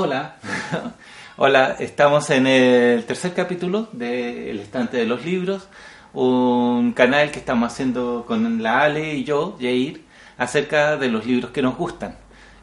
Hola, 0.00 0.36
hola, 1.38 1.74
estamos 1.80 2.30
en 2.30 2.46
el 2.46 3.04
tercer 3.04 3.34
capítulo 3.34 3.88
de 3.90 4.52
Estante 4.52 4.96
de 4.96 5.06
los 5.06 5.24
Libros, 5.24 5.66
un 6.12 6.92
canal 6.92 7.32
que 7.32 7.40
estamos 7.40 7.72
haciendo 7.72 8.24
con 8.24 8.62
la 8.62 8.82
Ale 8.82 9.14
y 9.14 9.24
yo, 9.24 9.56
Jair, 9.60 10.04
acerca 10.36 10.96
de 10.98 11.08
los 11.08 11.26
libros 11.26 11.50
que 11.50 11.62
nos 11.62 11.76
gustan. 11.76 12.16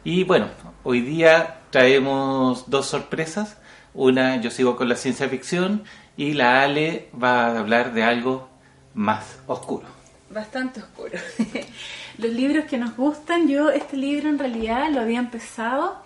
Y 0.06 0.24
bueno, 0.24 0.48
hoy 0.86 1.02
día 1.02 1.58
traemos 1.72 2.70
dos 2.70 2.86
sorpresas. 2.86 3.58
Una, 3.94 4.40
yo 4.40 4.50
sigo 4.50 4.78
con 4.78 4.88
la 4.88 4.96
ciencia 4.96 5.28
ficción 5.28 5.84
y 6.16 6.36
la 6.36 6.64
Ale 6.64 7.10
va 7.22 7.48
a 7.48 7.60
hablar 7.60 7.94
de 7.94 8.04
algo 8.04 8.48
más 8.94 9.40
oscuro. 9.48 9.88
Bastante 10.30 10.80
oscuro. 10.80 11.20
Los 12.18 12.32
libros 12.32 12.64
que 12.64 12.78
nos 12.78 12.96
gustan, 12.96 13.50
yo 13.50 13.72
este 13.72 13.98
libro 13.98 14.30
en 14.30 14.40
realidad 14.40 14.90
lo 14.90 15.02
había 15.02 15.20
empezado 15.20 16.05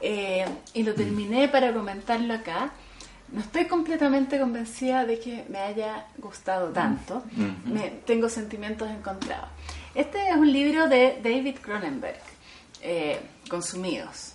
eh, 0.00 0.44
y 0.74 0.82
lo 0.82 0.94
terminé 0.94 1.48
para 1.48 1.72
comentarlo 1.72 2.34
acá. 2.34 2.70
No 3.30 3.40
estoy 3.40 3.66
completamente 3.66 4.38
convencida 4.38 5.04
de 5.04 5.18
que 5.18 5.44
me 5.48 5.58
haya 5.58 6.06
gustado 6.16 6.68
tanto. 6.70 7.16
Ujú. 7.36 7.74
Me- 7.74 7.90
tengo 8.06 8.28
sentimientos 8.28 8.88
encontrados. 8.90 9.48
Este 9.94 10.28
es 10.30 10.36
un 10.36 10.50
libro 10.52 10.88
de 10.88 11.18
David 11.22 11.56
Cronenberg, 11.60 12.20
eh, 12.82 13.18
Consumidos. 13.50 14.32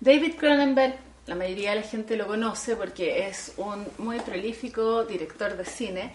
David 0.00 0.34
Cronenberg, 0.36 0.96
la 1.26 1.34
mayoría 1.36 1.70
de 1.70 1.76
la 1.76 1.82
gente 1.82 2.16
lo 2.16 2.26
conoce 2.26 2.74
porque 2.74 3.28
es 3.28 3.52
un 3.58 3.86
muy 3.98 4.18
prolífico 4.20 5.04
director 5.04 5.56
de 5.56 5.64
cine 5.64 6.12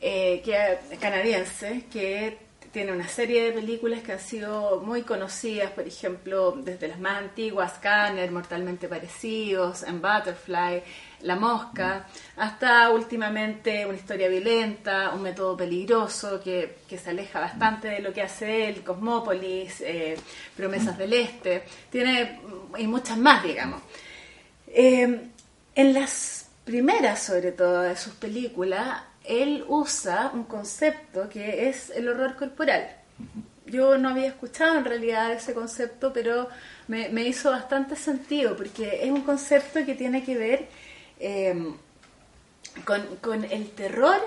eh, 0.00 0.40
que, 0.44 0.96
canadiense 0.98 1.84
que 1.92 2.38
tiene 2.72 2.92
una 2.92 3.08
serie 3.08 3.44
de 3.44 3.52
películas 3.52 4.02
que 4.02 4.12
han 4.12 4.20
sido 4.20 4.80
muy 4.80 5.02
conocidas, 5.02 5.70
por 5.70 5.86
ejemplo, 5.86 6.52
desde 6.52 6.88
las 6.88 6.98
más 6.98 7.18
antiguas, 7.18 7.74
Scanner, 7.76 8.30
Mortalmente 8.30 8.88
Parecidos, 8.88 9.82
en 9.82 10.00
Butterfly, 10.00 10.82
La 11.22 11.36
Mosca, 11.36 12.06
hasta 12.36 12.90
últimamente 12.90 13.86
Una 13.86 13.96
historia 13.96 14.28
violenta, 14.28 15.12
Un 15.14 15.22
método 15.22 15.56
peligroso 15.56 16.40
que, 16.42 16.78
que 16.88 16.98
se 16.98 17.10
aleja 17.10 17.40
bastante 17.40 17.88
de 17.88 18.00
lo 18.00 18.12
que 18.12 18.22
hace 18.22 18.68
él, 18.68 18.82
Cosmópolis, 18.82 19.80
eh, 19.80 20.16
Promesas 20.56 20.98
del 20.98 21.12
Este, 21.12 21.64
tiene 21.90 22.40
y 22.78 22.86
muchas 22.86 23.18
más, 23.18 23.42
digamos. 23.42 23.82
Eh, 24.68 25.30
en 25.74 25.92
las 25.92 26.48
primeras, 26.64 27.22
sobre 27.22 27.52
todo, 27.52 27.82
de 27.82 27.96
sus 27.96 28.14
películas, 28.14 29.02
él 29.26 29.64
usa 29.68 30.30
un 30.32 30.44
concepto 30.44 31.28
que 31.28 31.68
es 31.68 31.90
el 31.90 32.08
horror 32.08 32.36
corporal. 32.36 32.88
Yo 33.66 33.98
no 33.98 34.10
había 34.10 34.28
escuchado 34.28 34.78
en 34.78 34.84
realidad 34.84 35.32
ese 35.32 35.52
concepto, 35.52 36.12
pero 36.12 36.48
me, 36.88 37.08
me 37.08 37.24
hizo 37.24 37.50
bastante 37.50 37.96
sentido, 37.96 38.56
porque 38.56 39.00
es 39.02 39.10
un 39.10 39.22
concepto 39.22 39.84
que 39.84 39.94
tiene 39.94 40.22
que 40.24 40.36
ver 40.36 40.68
eh, 41.18 41.74
con, 42.84 43.02
con 43.16 43.44
el 43.44 43.70
terror 43.70 44.20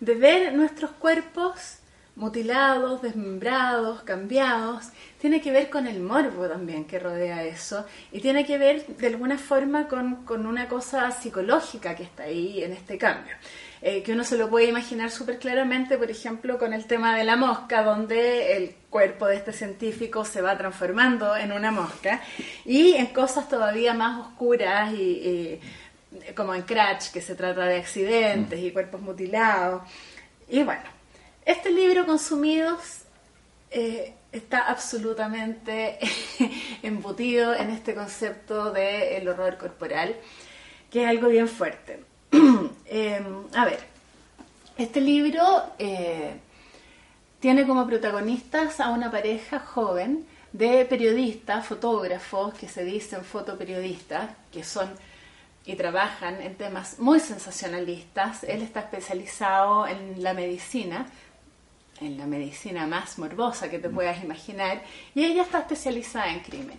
de 0.00 0.14
ver 0.14 0.54
nuestros 0.54 0.92
cuerpos 0.92 1.78
mutilados, 2.18 3.00
desmembrados, 3.00 4.02
cambiados, 4.02 4.86
tiene 5.20 5.40
que 5.40 5.52
ver 5.52 5.70
con 5.70 5.86
el 5.86 6.00
morbo 6.00 6.48
también 6.48 6.84
que 6.84 6.98
rodea 6.98 7.44
eso 7.44 7.86
y 8.10 8.20
tiene 8.20 8.44
que 8.44 8.58
ver 8.58 8.86
de 8.86 9.06
alguna 9.06 9.38
forma 9.38 9.86
con, 9.86 10.24
con 10.24 10.44
una 10.46 10.68
cosa 10.68 11.10
psicológica 11.12 11.94
que 11.94 12.02
está 12.02 12.24
ahí 12.24 12.62
en 12.62 12.72
este 12.72 12.98
cambio. 12.98 13.34
Eh, 13.80 14.02
que 14.02 14.12
uno 14.12 14.24
se 14.24 14.36
lo 14.36 14.50
puede 14.50 14.66
imaginar 14.66 15.10
súper 15.10 15.38
claramente, 15.38 15.96
por 15.96 16.10
ejemplo, 16.10 16.58
con 16.58 16.72
el 16.72 16.86
tema 16.86 17.16
de 17.16 17.24
la 17.24 17.36
mosca, 17.36 17.82
donde 17.82 18.56
el 18.56 18.74
cuerpo 18.90 19.26
de 19.26 19.36
este 19.36 19.52
científico 19.52 20.24
se 20.24 20.42
va 20.42 20.58
transformando 20.58 21.36
en 21.36 21.52
una 21.52 21.70
mosca 21.70 22.20
y 22.64 22.94
en 22.94 23.06
cosas 23.06 23.48
todavía 23.48 23.94
más 23.94 24.26
oscuras 24.26 24.92
y, 24.92 25.02
y 25.02 25.60
como 26.34 26.54
en 26.54 26.62
Crash, 26.62 27.10
que 27.12 27.20
se 27.20 27.34
trata 27.34 27.66
de 27.66 27.76
accidentes 27.76 28.58
y 28.58 28.72
cuerpos 28.72 29.00
mutilados. 29.00 29.82
Y 30.48 30.62
bueno, 30.62 30.82
este 31.44 31.70
libro 31.70 32.06
Consumidos 32.06 33.02
eh, 33.70 34.14
está 34.32 34.68
absolutamente 34.68 35.98
embutido 36.82 37.54
en 37.54 37.70
este 37.70 37.94
concepto 37.94 38.72
del 38.72 39.28
horror 39.28 39.58
corporal, 39.58 40.16
que 40.90 41.02
es 41.02 41.08
algo 41.08 41.28
bien 41.28 41.48
fuerte. 41.48 42.07
Eh, 42.30 43.22
a 43.54 43.64
ver, 43.64 43.80
este 44.76 45.00
libro 45.00 45.42
eh, 45.78 46.36
tiene 47.40 47.66
como 47.66 47.86
protagonistas 47.86 48.80
a 48.80 48.90
una 48.90 49.10
pareja 49.10 49.60
joven 49.60 50.26
de 50.52 50.84
periodistas, 50.84 51.66
fotógrafos, 51.66 52.54
que 52.54 52.68
se 52.68 52.84
dicen 52.84 53.24
fotoperiodistas, 53.24 54.30
que 54.52 54.64
son 54.64 54.88
y 55.68 55.74
trabajan 55.76 56.40
en 56.40 56.54
temas 56.54 56.98
muy 56.98 57.20
sensacionalistas. 57.20 58.42
Él 58.44 58.62
está 58.62 58.80
especializado 58.80 59.86
en 59.86 60.22
la 60.22 60.32
medicina, 60.32 61.06
en 62.00 62.16
la 62.16 62.24
medicina 62.24 62.86
más 62.86 63.18
morbosa 63.18 63.68
que 63.68 63.78
te 63.78 63.90
puedas 63.90 64.24
imaginar, 64.24 64.82
y 65.14 65.26
ella 65.26 65.42
está 65.42 65.58
especializada 65.58 66.32
en 66.32 66.40
crímenes. 66.40 66.78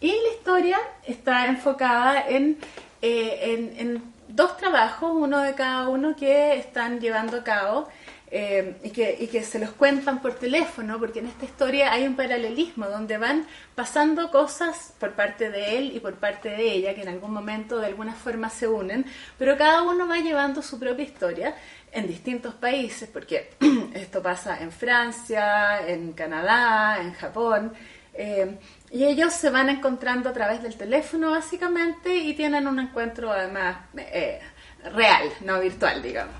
Y 0.00 0.08
la 0.08 0.34
historia 0.36 0.78
está 1.04 1.46
enfocada 1.46 2.28
en, 2.28 2.58
eh, 3.00 3.40
en, 3.42 3.88
en 3.88 4.11
dos 4.34 4.56
trabajos, 4.56 5.12
uno 5.14 5.40
de 5.40 5.54
cada 5.54 5.88
uno, 5.88 6.16
que 6.16 6.56
están 6.56 7.00
llevando 7.00 7.38
a 7.38 7.44
cabo 7.44 7.88
eh, 8.30 8.78
y, 8.82 8.90
que, 8.90 9.14
y 9.20 9.26
que 9.26 9.42
se 9.42 9.58
los 9.58 9.72
cuentan 9.72 10.22
por 10.22 10.34
teléfono, 10.34 10.98
porque 10.98 11.18
en 11.18 11.26
esta 11.26 11.44
historia 11.44 11.92
hay 11.92 12.06
un 12.06 12.16
paralelismo 12.16 12.86
donde 12.86 13.18
van 13.18 13.46
pasando 13.74 14.30
cosas 14.30 14.94
por 14.98 15.12
parte 15.12 15.50
de 15.50 15.76
él 15.76 15.92
y 15.94 16.00
por 16.00 16.14
parte 16.14 16.48
de 16.48 16.72
ella, 16.72 16.94
que 16.94 17.02
en 17.02 17.08
algún 17.08 17.32
momento 17.32 17.78
de 17.78 17.88
alguna 17.88 18.14
forma 18.14 18.48
se 18.48 18.66
unen, 18.66 19.04
pero 19.38 19.58
cada 19.58 19.82
uno 19.82 20.08
va 20.08 20.16
llevando 20.16 20.62
su 20.62 20.78
propia 20.78 21.04
historia 21.04 21.54
en 21.92 22.06
distintos 22.06 22.54
países, 22.54 23.08
porque 23.12 23.50
esto 23.94 24.22
pasa 24.22 24.62
en 24.62 24.72
Francia, 24.72 25.86
en 25.86 26.14
Canadá, 26.14 27.02
en 27.02 27.12
Japón, 27.12 27.74
eh, 28.14 28.58
y 28.92 29.04
ellos 29.04 29.32
se 29.32 29.48
van 29.48 29.70
encontrando 29.70 30.28
a 30.28 30.32
través 30.34 30.62
del 30.62 30.76
teléfono 30.76 31.30
básicamente 31.30 32.14
y 32.14 32.34
tienen 32.34 32.66
un 32.66 32.78
encuentro 32.78 33.32
además 33.32 33.78
eh, 33.96 34.38
real, 34.92 35.30
no 35.40 35.60
virtual, 35.60 36.02
digamos. 36.02 36.34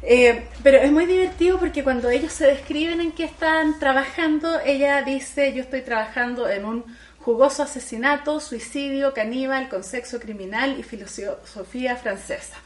Eh, 0.00 0.48
pero 0.62 0.78
es 0.78 0.90
muy 0.90 1.04
divertido 1.04 1.58
porque 1.58 1.84
cuando 1.84 2.08
ellos 2.08 2.32
se 2.32 2.46
describen 2.46 3.00
en 3.02 3.12
qué 3.12 3.24
están 3.24 3.78
trabajando, 3.78 4.60
ella 4.64 5.02
dice, 5.02 5.52
yo 5.52 5.62
estoy 5.62 5.82
trabajando 5.82 6.48
en 6.48 6.64
un 6.64 6.84
jugoso 7.20 7.62
asesinato, 7.62 8.40
suicidio, 8.40 9.12
caníbal, 9.12 9.68
con 9.68 9.84
sexo 9.84 10.18
criminal 10.18 10.78
y 10.78 10.82
filosofía 10.82 11.96
francesa 11.96 12.56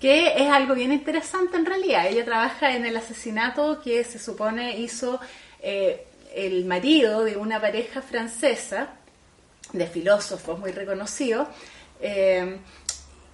que 0.00 0.28
es 0.36 0.48
algo 0.48 0.76
bien 0.76 0.92
interesante 0.92 1.56
en 1.56 1.66
realidad. 1.66 2.06
Ella 2.06 2.24
trabaja 2.24 2.76
en 2.76 2.86
el 2.86 2.96
asesinato 2.96 3.80
que 3.82 4.04
se 4.04 4.20
supone 4.20 4.78
hizo 4.78 5.18
eh, 5.60 6.06
el 6.46 6.64
marido 6.64 7.24
de 7.24 7.36
una 7.36 7.60
pareja 7.60 8.00
francesa, 8.00 8.88
de 9.72 9.86
filósofos 9.86 10.58
muy 10.58 10.70
reconocidos, 10.70 11.48
eh, 12.00 12.58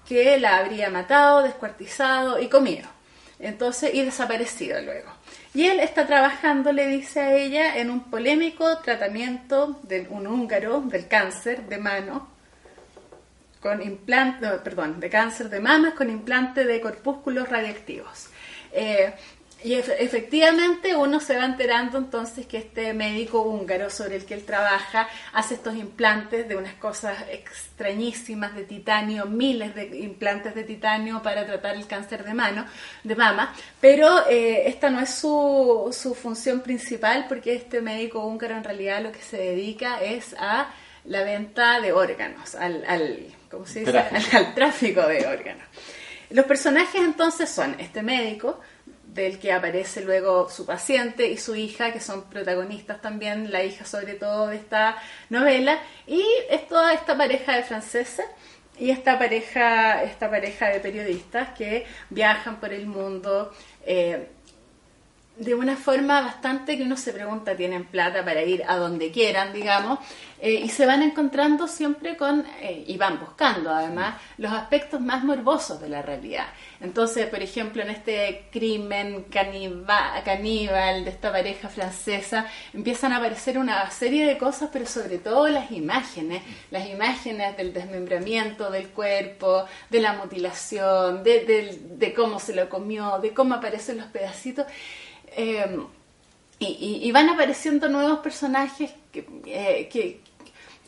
que 0.09 0.39
la 0.39 0.59
habría 0.59 0.91
matado, 0.91 1.43
descuartizado 1.43 2.41
y 2.41 2.49
comido. 2.49 2.89
Entonces, 3.39 3.93
y 3.95 4.03
desaparecido 4.03 4.81
luego. 4.81 5.11
Y 5.53 5.67
él 5.67 5.81
está 5.81 6.07
trabajando, 6.07 6.73
le 6.73 6.87
dice 6.87 7.21
a 7.21 7.35
ella, 7.35 7.77
en 7.77 7.91
un 7.91 8.11
polémico 8.11 8.79
tratamiento 8.79 9.79
de 9.83 10.07
un 10.09 10.27
húngaro 10.27 10.81
del 10.81 11.07
cáncer 11.07 11.67
de 11.67 11.79
mano 11.79 12.29
con 13.61 13.81
implante, 13.83 14.47
perdón, 14.63 15.01
de 15.01 15.09
cáncer 15.09 15.49
de 15.49 15.61
mamas 15.61 15.95
con 15.95 16.11
implante 16.11 16.65
de 16.65 16.81
corpúsculos 16.81 17.49
radiactivos. 17.49 18.29
Eh, 18.73 19.15
y 19.65 19.73
efectivamente 19.73 20.95
uno 20.95 21.21
se 21.21 21.39
va 21.39 21.47
enterando 21.47 21.97
entonces 21.97 22.45
que 22.45 22.59
este 22.59 22.93
médico 22.93 23.41
húngaro 23.41 23.89
sobre 23.89 24.17
el 24.17 24.27
que 24.27 24.35
él 24.35 24.45
trabaja 24.45 25.09
hace 25.33 25.55
estos 25.55 25.75
implantes 25.75 26.47
de 26.47 26.55
unas 26.55 26.75
cosas 26.75 27.17
extrañísimas 27.31 28.55
de 28.55 28.65
titanio, 28.65 29.25
miles 29.25 29.75
de 29.75 29.87
implantes 30.01 30.55
de 30.55 30.65
titanio 30.65 31.23
para 31.23 31.47
tratar 31.47 31.77
el 31.77 31.87
cáncer 31.87 32.25
de 32.25 32.35
mano, 32.35 32.67
de 33.05 33.17
mama, 33.17 33.55
pero 33.81 34.29
eh, 34.29 34.69
esta 34.69 34.91
no 34.91 35.01
es 35.01 35.15
su, 35.15 35.89
su 35.99 36.15
función 36.15 36.61
principal 36.61 37.25
porque 37.27 37.55
este 37.55 37.81
médico 37.81 38.23
húngaro 38.23 38.59
en 38.59 38.65
realidad 38.65 39.03
lo 39.03 39.13
que 39.13 39.23
se 39.23 39.39
dedica 39.39 39.99
es 40.03 40.37
a 40.39 40.75
la 41.07 41.23
venta 41.23 41.81
de 41.81 41.91
órganos, 41.93 42.55
al, 42.55 42.85
al 42.87 43.35
¿cómo 43.51 43.65
se 43.65 43.81
dice? 43.81 43.99
al 44.37 44.55
tráfico 44.55 45.07
de 45.07 45.27
órganos. 45.27 45.65
Los 46.29 46.45
personajes 46.45 47.01
entonces 47.01 47.49
son 47.49 47.77
este 47.79 48.03
médico, 48.03 48.61
del 49.15 49.39
que 49.39 49.53
aparece 49.53 50.03
luego 50.03 50.51
su 50.51 50.67
paciente 50.67 51.29
y 51.29 51.37
su 51.37 51.55
hija, 51.55 51.93
que 51.93 52.01
son 52.01 52.25
protagonistas 52.25 53.01
también, 53.01 53.51
la 53.53 53.63
hija 53.63 53.85
sobre 53.85 54.15
todo 54.15 54.49
de 54.49 54.57
esta 54.57 54.97
novela, 55.31 55.79
y 56.07 56.23
es 56.51 56.67
toda 56.69 56.93
esta 56.93 57.17
pareja 57.17 57.57
de 57.57 57.63
franceses 57.63 58.27
y 58.79 58.91
esta 58.91 59.19
pareja, 59.19 60.03
esta 60.03 60.29
pareja 60.29 60.69
de 60.69 60.81
periodistas 60.81 61.51
que 61.51 61.87
viajan 62.11 62.59
por 62.59 62.73
el 62.73 62.87
mundo 62.87 63.53
eh, 63.87 64.29
de 65.37 65.55
una 65.55 65.77
forma 65.77 66.21
bastante 66.21 66.77
que 66.77 66.85
uno 66.85 66.97
se 66.97 67.13
pregunta, 67.13 67.57
tienen 67.57 67.85
plata 67.85 68.25
para 68.25 68.43
ir 68.43 68.63
a 68.69 68.77
donde 68.77 69.11
quieran, 69.11 69.53
digamos, 69.53 69.99
eh, 70.41 70.61
y 70.65 70.69
se 70.69 70.87
van 70.87 71.03
encontrando 71.03 71.67
siempre 71.67 72.17
con, 72.17 72.45
eh, 72.61 72.85
y 72.87 72.97
van 72.97 73.19
buscando 73.19 73.71
además, 73.71 74.21
los 74.37 74.53
aspectos 74.53 75.01
más 75.01 75.25
morbosos 75.25 75.81
de 75.81 75.89
la 75.89 76.03
realidad. 76.03 76.47
Entonces, 76.81 77.27
por 77.27 77.43
ejemplo, 77.43 77.83
en 77.83 77.91
este 77.91 78.47
crimen 78.53 79.25
caníbal 79.31 81.05
de 81.05 81.11
esta 81.11 81.33
pareja 81.33 81.69
francesa, 81.69 82.47
empiezan 82.73 83.13
a 83.13 83.17
aparecer 83.17 83.59
una 83.59 83.91
serie 83.91 84.27
de 84.27 84.39
cosas, 84.39 84.71
pero 84.73 84.87
sobre 84.87 85.19
todo 85.19 85.49
las 85.49 85.73
imágenes, 85.73 86.43
las 86.71 86.87
imágenes 86.87 87.57
del 87.57 87.73
desmembramiento 87.73 88.71
del 88.71 88.89
cuerpo, 88.89 89.65
de 89.91 90.01
la 90.01 90.13
mutilación, 90.13 91.25
de, 91.25 91.81
de 91.89 92.15
cómo 92.15 92.39
se 92.39 92.55
lo 92.55 92.69
comió, 92.69 93.19
de 93.19 93.33
cómo 93.33 93.55
aparecen 93.55 93.97
los 93.97 94.07
pedacitos. 94.07 94.67
Eh, 95.37 95.79
y, 96.61 97.13
van 97.13 97.29
apareciendo 97.29 97.89
nuevos 97.89 98.21
personajes 98.21 98.91
eh, 99.13 99.89
que, 99.93 100.21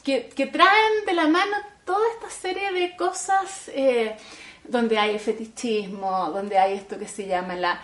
que, 0.02 0.46
traen 0.46 1.04
de 1.04 1.12
la 1.12 1.26
mano 1.26 1.56
toda 1.84 2.00
esta 2.14 2.30
serie 2.30 2.72
de 2.72 2.96
cosas 2.96 3.68
eh, 3.74 4.16
donde 4.64 4.96
hay 4.96 5.18
fetichismo, 5.18 6.30
donde 6.30 6.56
hay 6.56 6.74
esto 6.74 6.98
que 6.98 7.08
se 7.08 7.26
llama 7.26 7.56
la 7.56 7.80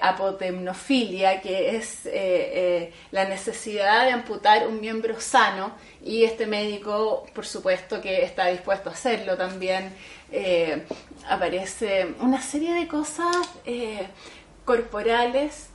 apotemnofilia, 0.00 1.40
que 1.40 1.76
es 1.76 2.08
la 3.10 3.26
necesidad 3.26 4.06
de 4.06 4.12
amputar 4.12 4.66
un 4.66 4.80
miembro 4.80 5.20
sano 5.20 5.72
y 6.02 6.24
este 6.24 6.46
médico, 6.46 7.26
por 7.34 7.46
supuesto, 7.46 8.00
que 8.00 8.24
está 8.24 8.46
dispuesto 8.46 8.88
a 8.88 8.92
hacerlo 8.92 9.36
también. 9.36 9.94
aparece 11.28 12.14
una 12.20 12.40
serie 12.40 12.72
de 12.72 12.88
cosas 12.88 13.36
corporales 14.64 15.71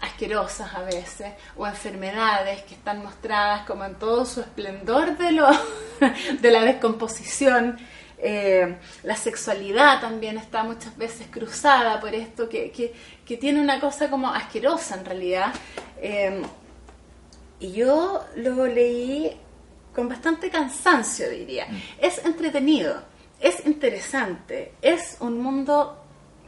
asquerosas 0.00 0.74
a 0.74 0.82
veces, 0.82 1.32
o 1.56 1.66
enfermedades 1.66 2.62
que 2.62 2.74
están 2.74 3.02
mostradas 3.02 3.66
como 3.66 3.84
en 3.84 3.96
todo 3.96 4.24
su 4.24 4.40
esplendor 4.40 5.16
de, 5.18 5.32
lo, 5.32 5.48
de 6.40 6.50
la 6.50 6.64
descomposición. 6.64 7.78
Eh, 8.22 8.76
la 9.02 9.16
sexualidad 9.16 10.00
también 10.00 10.36
está 10.36 10.62
muchas 10.62 10.96
veces 10.96 11.26
cruzada 11.30 11.98
por 12.00 12.14
esto, 12.14 12.48
que, 12.48 12.70
que, 12.70 13.36
tiene 13.36 13.60
una 13.60 13.80
cosa 13.80 14.10
como 14.10 14.28
asquerosa 14.28 14.96
en 14.96 15.04
realidad. 15.04 15.54
Eh, 15.98 16.42
y 17.60 17.72
yo 17.72 18.24
lo 18.36 18.66
leí 18.66 19.36
con 19.94 20.08
bastante 20.08 20.50
cansancio, 20.50 21.28
diría. 21.30 21.66
Mm. 21.66 21.76
Es 22.00 22.24
entretenido, 22.24 23.02
es 23.38 23.64
interesante, 23.66 24.74
es 24.82 25.16
un 25.20 25.40
mundo 25.40 25.99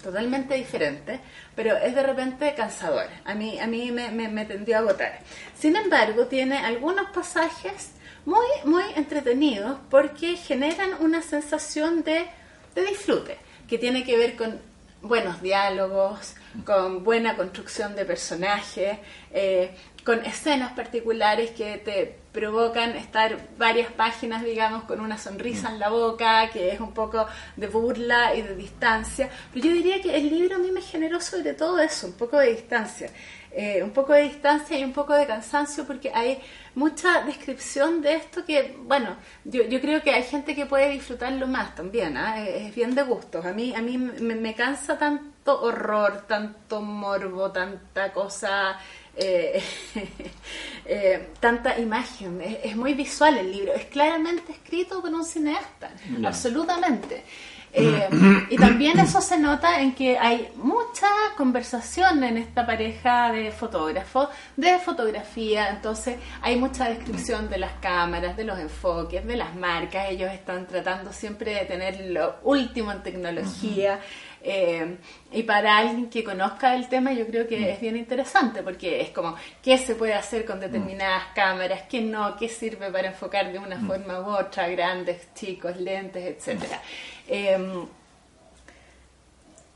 totalmente 0.02 0.54
diferente, 0.54 1.20
pero 1.54 1.76
es 1.76 1.94
de 1.94 2.02
repente 2.02 2.54
cansador. 2.54 3.06
A 3.24 3.34
mí, 3.34 3.58
a 3.58 3.66
mí 3.66 3.90
me, 3.92 4.44
tendió 4.44 4.76
a 4.76 4.80
agotar. 4.80 5.20
Sin 5.58 5.76
embargo, 5.76 6.26
tiene 6.26 6.58
algunos 6.58 7.10
pasajes 7.10 7.92
muy, 8.24 8.46
muy 8.64 8.84
entretenidos 8.96 9.78
porque 9.90 10.36
generan 10.36 10.90
una 11.00 11.22
sensación 11.22 12.02
de, 12.02 12.26
de 12.74 12.84
disfrute, 12.84 13.38
que 13.68 13.78
tiene 13.78 14.04
que 14.04 14.16
ver 14.16 14.36
con 14.36 14.60
buenos 15.02 15.42
diálogos, 15.42 16.34
con 16.64 17.02
buena 17.02 17.36
construcción 17.36 17.96
de 17.96 18.04
personajes, 18.04 18.98
eh, 19.32 19.74
con 20.04 20.24
escenas 20.24 20.72
particulares 20.72 21.50
que 21.52 21.78
te 21.78 22.18
provocan 22.32 22.96
estar 22.96 23.36
varias 23.56 23.92
páginas, 23.92 24.42
digamos, 24.42 24.84
con 24.84 25.00
una 25.00 25.18
sonrisa 25.18 25.70
en 25.70 25.78
la 25.78 25.90
boca, 25.90 26.50
que 26.50 26.72
es 26.72 26.80
un 26.80 26.92
poco 26.92 27.26
de 27.56 27.66
burla 27.68 28.34
y 28.34 28.42
de 28.42 28.56
distancia. 28.56 29.28
Pero 29.52 29.66
yo 29.66 29.72
diría 29.72 30.00
que 30.00 30.16
el 30.16 30.28
libro 30.30 30.56
a 30.56 30.58
mí 30.58 30.72
me 30.72 30.80
generó 30.80 31.20
sobre 31.20 31.54
todo 31.54 31.78
eso, 31.78 32.06
un 32.06 32.14
poco 32.14 32.38
de 32.38 32.52
distancia. 32.52 33.10
Eh, 33.54 33.82
un 33.82 33.90
poco 33.90 34.14
de 34.14 34.22
distancia 34.22 34.78
y 34.78 34.82
un 34.82 34.94
poco 34.94 35.12
de 35.12 35.26
cansancio 35.26 35.86
porque 35.86 36.10
hay 36.14 36.40
mucha 36.74 37.20
descripción 37.20 38.00
de 38.00 38.14
esto 38.14 38.46
que, 38.46 38.78
bueno, 38.84 39.18
yo, 39.44 39.62
yo 39.64 39.78
creo 39.78 40.02
que 40.02 40.10
hay 40.10 40.22
gente 40.22 40.56
que 40.56 40.64
puede 40.64 40.88
disfrutarlo 40.88 41.46
más 41.46 41.74
también, 41.74 42.16
¿ah? 42.16 42.42
es 42.42 42.74
bien 42.74 42.94
de 42.94 43.02
gustos. 43.02 43.44
A 43.44 43.52
mí, 43.52 43.74
a 43.76 43.82
mí 43.82 43.98
me 43.98 44.54
cansa 44.54 44.96
tanto 44.96 45.60
horror, 45.60 46.24
tanto 46.26 46.80
morbo, 46.80 47.52
tanta 47.52 48.10
cosa 48.14 48.78
eh, 49.16 49.62
eh, 50.86 51.28
tanta 51.40 51.78
imagen. 51.78 52.40
Es, 52.40 52.76
muy 52.76 52.94
visual 52.94 53.38
el 53.38 53.52
libro, 53.52 53.74
es 53.74 53.86
claramente 53.86 54.52
escrito 54.52 55.00
por 55.00 55.12
un 55.12 55.24
cineasta, 55.24 55.90
absolutamente. 56.24 57.24
Eh, 57.74 58.06
y 58.50 58.56
también 58.58 58.98
eso 58.98 59.22
se 59.22 59.38
nota 59.38 59.80
en 59.80 59.94
que 59.94 60.18
hay 60.18 60.50
mucha 60.56 61.08
conversación 61.38 62.22
en 62.22 62.36
esta 62.36 62.66
pareja 62.66 63.32
de 63.32 63.50
fotógrafos, 63.50 64.28
de 64.58 64.78
fotografía, 64.78 65.70
entonces 65.70 66.16
hay 66.42 66.56
mucha 66.56 66.90
descripción 66.90 67.48
de 67.48 67.56
las 67.56 67.72
cámaras, 67.80 68.36
de 68.36 68.44
los 68.44 68.58
enfoques, 68.58 69.26
de 69.26 69.36
las 69.36 69.54
marcas, 69.54 70.10
ellos 70.10 70.30
están 70.32 70.66
tratando 70.66 71.14
siempre 71.14 71.54
de 71.54 71.64
tener 71.64 71.98
lo 72.10 72.36
último 72.42 72.92
en 72.92 73.02
tecnología. 73.02 74.00
Eh, 74.44 74.96
y 75.30 75.44
para 75.44 75.78
alguien 75.78 76.10
que 76.10 76.24
conozca 76.24 76.74
el 76.74 76.88
tema, 76.88 77.12
yo 77.12 77.26
creo 77.26 77.46
que 77.46 77.58
mm. 77.58 77.64
es 77.64 77.80
bien 77.80 77.96
interesante 77.96 78.62
porque 78.62 79.00
es 79.00 79.10
como 79.10 79.36
qué 79.62 79.78
se 79.78 79.94
puede 79.94 80.14
hacer 80.14 80.44
con 80.44 80.58
determinadas 80.58 81.30
mm. 81.30 81.34
cámaras, 81.34 81.82
qué 81.88 82.00
no, 82.00 82.36
qué 82.36 82.48
sirve 82.48 82.90
para 82.90 83.08
enfocar 83.08 83.52
de 83.52 83.58
una 83.58 83.76
mm. 83.76 83.86
forma 83.86 84.20
u 84.20 84.26
otra, 84.36 84.68
grandes, 84.68 85.32
chicos, 85.34 85.76
lentes, 85.76 86.24
etcétera. 86.24 86.82
Em, 87.28 87.86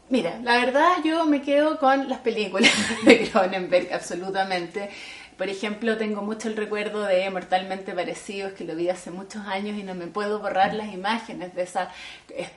mira, 0.09 0.39
la 0.43 0.59
verdad 0.59 0.97
yo 1.05 1.25
me 1.27 1.43
quedo 1.43 1.79
con 1.79 2.09
las 2.09 2.19
películas 2.19 2.73
de 3.05 3.31
Cronenberg, 3.31 3.93
absolutamente. 3.93 4.91
Por 5.37 5.51
ejemplo, 5.51 5.99
tengo 5.99 6.23
mucho 6.23 6.49
el 6.49 6.57
recuerdo 6.57 7.05
de 7.05 7.29
Mortalmente 7.29 7.93
Parecidos, 7.93 8.53
que 8.53 8.65
lo 8.65 8.75
vi 8.75 8.89
hace 8.89 9.11
muchos 9.11 9.47
años 9.47 9.77
y 9.79 9.83
no 9.83 9.95
me 9.95 10.07
puedo 10.07 10.39
borrar 10.39 10.73
las 10.73 10.93
imágenes 10.95 11.55
de 11.55 11.63
esos 11.65 11.83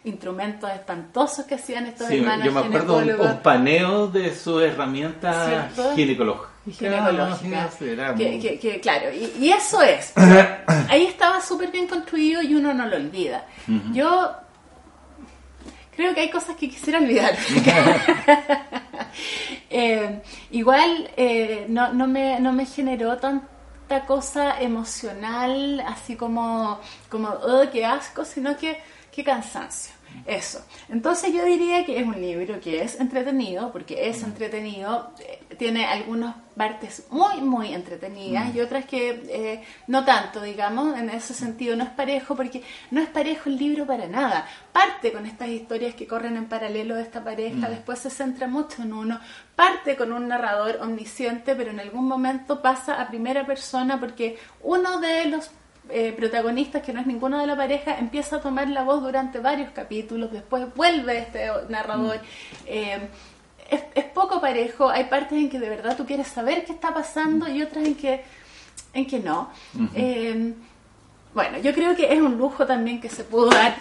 instrumentos 0.06 0.70
espantosos 0.72 1.46
que 1.46 1.56
hacían 1.56 1.88
estos 1.88 2.08
sí, 2.08 2.20
hermanos 2.20 2.46
Yo 2.46 2.52
me 2.54 2.60
acuerdo 2.62 2.98
un, 2.98 3.40
paneo 3.44 4.08
de 4.08 4.34
su 4.34 4.62
herramienta 4.62 5.70
ginecológica. 5.94 6.50
Ginecológica. 6.72 7.70
que, 8.16 8.80
claro, 8.82 9.10
y, 9.14 9.52
eso 9.52 9.82
es. 9.82 10.14
ahí 10.90 11.06
estaba 11.06 11.42
súper 11.42 11.72
bien 11.72 11.88
construido 11.88 12.42
y 12.42 12.56
uno 12.56 12.74
no 12.74 12.86
lo 12.86 12.96
olvida. 12.96 13.46
Yo 13.92 14.32
creo 15.96 16.14
que 16.14 16.22
hay 16.22 16.30
cosas 16.30 16.56
que 16.56 16.70
quisiera 16.70 17.00
olvidar. 17.00 17.36
Eh, 19.72 20.22
igual 20.52 21.12
eh, 21.16 21.66
no, 21.70 21.94
no, 21.94 22.08
me, 22.08 22.40
no 22.40 22.52
me 22.52 22.66
generó 22.66 23.18
tanta 23.18 24.06
cosa 24.08 24.60
emocional, 24.60 25.80
así 25.82 26.16
como, 26.16 26.80
como 27.10 27.30
oh, 27.30 27.64
qué 27.72 27.86
asco, 27.86 28.26
sino 28.26 28.58
que 28.58 28.80
qué 29.12 29.24
cansancio. 29.24 29.99
Eso. 30.26 30.64
Entonces 30.90 31.34
yo 31.34 31.44
diría 31.44 31.86
que 31.86 32.00
es 32.00 32.06
un 32.06 32.20
libro 32.22 32.60
que 32.60 32.84
es 32.84 33.00
entretenido, 33.00 33.72
porque 33.72 34.10
es 34.10 34.22
entretenido, 34.22 35.12
eh, 35.20 35.40
tiene 35.58 35.86
algunas 35.86 36.36
partes 36.56 37.08
muy, 37.10 37.42
muy 37.42 37.74
entretenidas 37.74 38.54
y 38.54 38.60
otras 38.60 38.86
que 38.86 39.10
eh, 39.30 39.64
no 39.88 40.04
tanto, 40.04 40.42
digamos, 40.42 40.98
en 40.98 41.10
ese 41.10 41.34
sentido 41.34 41.76
no 41.76 41.84
es 41.84 41.90
parejo, 41.90 42.36
porque 42.36 42.62
no 42.92 43.02
es 43.02 43.08
parejo 43.10 43.50
el 43.50 43.58
libro 43.58 43.88
para 43.88 44.08
nada. 44.08 44.46
Parte 44.72 45.12
con 45.12 45.26
estas 45.26 45.50
historias 45.50 45.96
que 45.96 46.06
corren 46.06 46.38
en 46.38 46.46
paralelo 46.46 46.96
de 46.96 47.04
esta 47.04 47.24
pareja, 47.24 47.70
después 47.70 48.00
se 48.00 48.10
centra 48.10 48.48
mucho 48.48 48.84
en 48.84 48.94
uno, 48.94 49.20
parte 49.56 49.96
con 49.96 50.12
un 50.12 50.28
narrador 50.28 50.80
omnisciente, 50.82 51.56
pero 51.56 51.72
en 51.72 51.80
algún 51.80 52.08
momento 52.08 52.62
pasa 52.62 53.02
a 53.02 53.08
primera 53.08 53.46
persona 53.46 54.00
porque 54.00 54.38
uno 54.62 55.00
de 55.00 55.26
los 55.26 55.50
eh, 55.90 56.14
protagonistas, 56.14 56.82
que 56.84 56.94
no 56.94 57.02
es 57.02 57.08
ninguno 57.08 57.40
de 57.40 57.48
la 57.48 57.56
pareja, 57.56 57.98
empieza 57.98 58.38
a 58.38 58.42
tomar 58.42 58.70
la 58.70 58.84
voz 58.84 59.02
durante 59.02 59.40
varios 59.40 59.72
capítulos, 59.72 60.32
después 60.32 60.74
vuelve 60.76 61.20
este 61.20 61.50
narrador. 61.70 62.18
Mm. 62.18 62.66
Eh, 62.66 63.10
es, 63.70 64.04
poco 64.06 64.42
parejo, 64.42 64.90
hay 64.90 65.06
partes 65.06 65.38
en 65.38 65.50
que 65.50 65.60
de 65.60 65.70
verdad 65.70 65.96
tú 65.96 66.06
quieres 66.06 66.28
saber 66.28 66.66
qué 66.66 66.74
está 66.74 66.94
pasando 66.94 67.48
y 67.48 67.62
otras 67.62 67.86
en 67.86 67.96
que, 67.96 68.24
en 68.94 69.06
que 69.06 69.20
no. 69.20 69.50
Bueno, 71.40 71.58
yo 71.60 71.74
creo 71.74 71.96
que 71.96 72.12
es 72.12 72.20
un 72.20 72.38
lujo 72.38 72.66
también 72.66 73.00
que 73.00 73.08
se 73.08 73.24
pudo 73.24 73.50
dar 73.50 73.78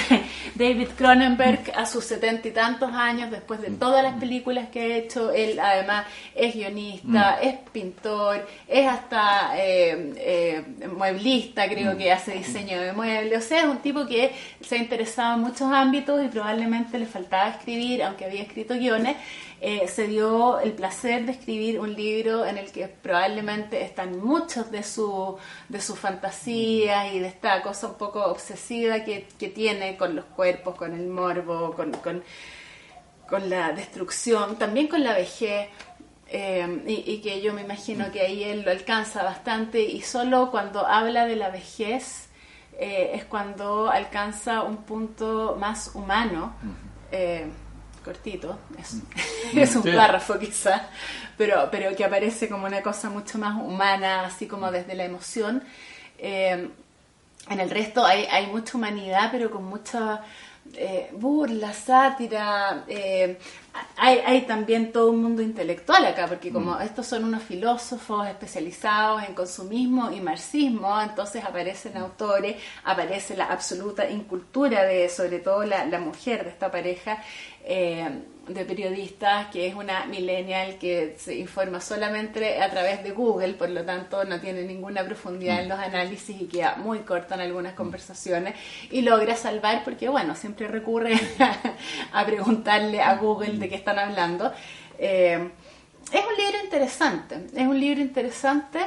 David 0.54 0.88
Cronenberg 0.96 1.70
a 1.76 1.84
sus 1.84 2.06
setenta 2.06 2.48
y 2.48 2.52
tantos 2.52 2.90
años, 2.90 3.30
después 3.30 3.60
de 3.60 3.68
todas 3.68 4.02
las 4.02 4.14
películas 4.14 4.70
que 4.70 4.80
ha 4.80 4.96
hecho. 4.96 5.30
Él 5.30 5.60
además 5.60 6.06
es 6.34 6.54
guionista, 6.54 7.38
mm. 7.38 7.46
es 7.46 7.54
pintor, 7.70 8.48
es 8.66 8.88
hasta 8.88 9.52
eh, 9.58 10.14
eh, 10.16 10.64
mueblista, 10.90 11.68
creo 11.68 11.92
mm. 11.92 11.98
que 11.98 12.12
hace 12.12 12.32
diseño 12.32 12.80
de 12.80 12.94
muebles. 12.94 13.44
O 13.44 13.46
sea, 13.46 13.58
es 13.58 13.66
un 13.66 13.82
tipo 13.82 14.06
que 14.06 14.32
se 14.62 14.76
ha 14.76 14.78
interesado 14.78 15.34
en 15.34 15.40
muchos 15.42 15.70
ámbitos 15.70 16.24
y 16.24 16.28
probablemente 16.28 16.98
le 16.98 17.04
faltaba 17.04 17.50
escribir, 17.50 18.04
aunque 18.04 18.24
había 18.24 18.40
escrito 18.40 18.72
guiones. 18.72 19.18
Eh, 19.64 19.86
se 19.86 20.08
dio 20.08 20.58
el 20.58 20.72
placer 20.72 21.24
de 21.24 21.30
escribir 21.30 21.78
un 21.78 21.94
libro 21.94 22.44
en 22.44 22.58
el 22.58 22.72
que 22.72 22.88
probablemente 22.88 23.80
están 23.82 24.18
muchos 24.18 24.72
de, 24.72 24.82
su, 24.82 25.36
de 25.68 25.80
sus 25.80 25.96
fantasías 25.96 27.01
y 27.08 27.18
de 27.18 27.28
esta 27.28 27.62
cosa 27.62 27.88
un 27.88 27.94
poco 27.94 28.24
obsesiva 28.24 29.04
que, 29.04 29.26
tiene 29.54 29.96
con 29.96 30.14
los 30.16 30.24
cuerpos, 30.26 30.74
con 30.76 30.94
el 30.94 31.06
morbo, 31.06 31.74
con, 31.74 31.92
con, 33.28 33.50
la 33.50 33.72
destrucción, 33.72 34.56
también 34.56 34.88
con 34.88 35.02
la 35.02 35.14
vejez. 35.14 35.68
Eh, 36.28 36.82
y, 36.86 37.20
que 37.20 37.42
yo 37.42 37.52
me 37.52 37.60
imagino 37.60 38.10
que 38.10 38.22
ahí 38.22 38.42
él 38.42 38.62
lo 38.62 38.70
alcanza 38.70 39.22
bastante 39.22 39.82
y 39.82 40.00
solo 40.00 40.50
cuando 40.50 40.86
habla 40.86 41.26
de 41.26 41.36
la 41.36 41.50
vejez 41.50 42.30
eh, 42.78 43.10
es 43.14 43.26
cuando 43.26 43.90
alcanza 43.90 44.62
un 44.62 44.78
punto 44.78 45.56
más 45.60 45.94
humano 45.94 46.54
cortito, 48.02 48.58
es, 48.78 48.96
es 49.54 49.76
un 49.76 49.82
párrafo 49.82 50.38
quizá, 50.38 50.88
pero, 51.36 51.68
pero 51.70 51.94
que 51.96 52.04
aparece 52.04 52.48
como 52.48 52.66
una 52.66 52.82
cosa 52.82 53.10
mucho 53.10 53.38
más 53.38 53.54
humana, 53.54 54.24
así 54.26 54.46
como 54.46 54.70
desde 54.70 54.94
la 54.94 55.04
emoción. 55.04 55.62
En 57.48 57.60
el 57.60 57.70
resto 57.70 58.04
hay, 58.04 58.24
hay 58.30 58.46
mucha 58.46 58.76
humanidad, 58.78 59.28
pero 59.32 59.50
con 59.50 59.64
mucha 59.64 60.22
eh, 60.74 61.10
burla, 61.12 61.72
sátira. 61.72 62.84
Eh, 62.86 63.38
hay, 63.96 64.18
hay, 64.24 64.42
también 64.42 64.92
todo 64.92 65.10
un 65.10 65.22
mundo 65.22 65.42
intelectual 65.42 66.04
acá, 66.04 66.26
porque 66.26 66.50
como 66.50 66.72
mm. 66.76 66.82
estos 66.82 67.06
son 67.06 67.24
unos 67.24 67.42
filósofos 67.42 68.26
especializados 68.28 69.22
en 69.24 69.34
consumismo 69.34 70.10
y 70.10 70.20
marxismo, 70.20 71.00
entonces 71.00 71.44
aparecen 71.44 71.96
autores, 71.96 72.56
aparece 72.84 73.36
la 73.36 73.46
absoluta 73.46 74.08
incultura 74.10 74.84
de 74.84 75.08
sobre 75.08 75.38
todo 75.38 75.64
la, 75.64 75.84
la 75.86 75.98
mujer 75.98 76.44
de 76.44 76.50
esta 76.50 76.70
pareja. 76.70 77.22
Eh, 77.64 78.22
de 78.48 78.64
periodistas, 78.64 79.46
que 79.48 79.68
es 79.68 79.74
una 79.74 80.04
millennial 80.06 80.76
que 80.76 81.14
se 81.16 81.36
informa 81.36 81.80
solamente 81.80 82.60
a 82.60 82.68
través 82.70 83.04
de 83.04 83.12
Google, 83.12 83.54
por 83.54 83.70
lo 83.70 83.84
tanto 83.84 84.24
no 84.24 84.40
tiene 84.40 84.62
ninguna 84.62 85.04
profundidad 85.04 85.60
en 85.60 85.66
mm. 85.66 85.68
los 85.68 85.78
análisis 85.78 86.40
y 86.40 86.46
queda 86.46 86.74
muy 86.76 87.00
corta 87.00 87.36
en 87.36 87.42
algunas 87.42 87.74
conversaciones 87.74 88.54
y 88.90 89.02
logra 89.02 89.36
salvar 89.36 89.84
porque, 89.84 90.08
bueno, 90.08 90.34
siempre 90.34 90.66
recurre 90.66 91.14
a 92.12 92.26
preguntarle 92.26 93.00
a 93.00 93.14
Google 93.16 93.58
de 93.62 93.68
qué 93.68 93.76
están 93.76 93.98
hablando. 93.98 94.52
Eh, 94.98 95.50
es 96.12 96.20
un 96.20 96.44
libro 96.44 96.64
interesante, 96.64 97.46
es 97.54 97.66
un 97.66 97.78
libro 97.78 98.00
interesante, 98.00 98.80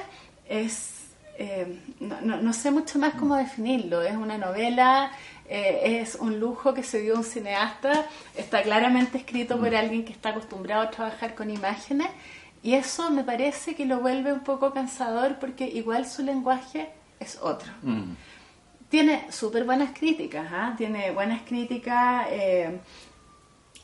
es... 0.47 0.91
Eh, 1.37 1.79
no, 1.99 2.37
no 2.37 2.53
sé 2.53 2.71
mucho 2.71 2.97
más 2.97 3.15
cómo 3.15 3.35
definirlo, 3.35 4.01
es 4.01 4.15
una 4.15 4.37
novela 4.37 5.11
eh, 5.47 5.99
es 6.01 6.15
un 6.15 6.39
lujo 6.39 6.73
que 6.73 6.81
se 6.81 7.01
dio 7.01 7.15
un 7.15 7.23
cineasta, 7.23 8.05
está 8.35 8.63
claramente 8.63 9.19
escrito 9.19 9.59
por 9.59 9.71
mm. 9.71 9.75
alguien 9.75 10.05
que 10.05 10.11
está 10.11 10.29
acostumbrado 10.29 10.81
a 10.81 10.89
trabajar 10.89 11.35
con 11.35 11.51
imágenes 11.51 12.07
y 12.63 12.73
eso 12.73 13.11
me 13.11 13.23
parece 13.23 13.75
que 13.75 13.85
lo 13.85 13.99
vuelve 13.99 14.33
un 14.33 14.39
poco 14.39 14.73
cansador 14.73 15.37
porque 15.39 15.67
igual 15.67 16.07
su 16.07 16.23
lenguaje 16.23 16.89
es 17.19 17.37
otro. 17.39 17.71
Mm. 17.83 18.13
Tiene 18.89 19.31
súper 19.31 19.65
buenas 19.65 19.91
críticas, 19.97 20.47
¿ah? 20.51 20.73
tiene 20.75 21.11
buenas 21.11 21.41
críticas. 21.43 22.27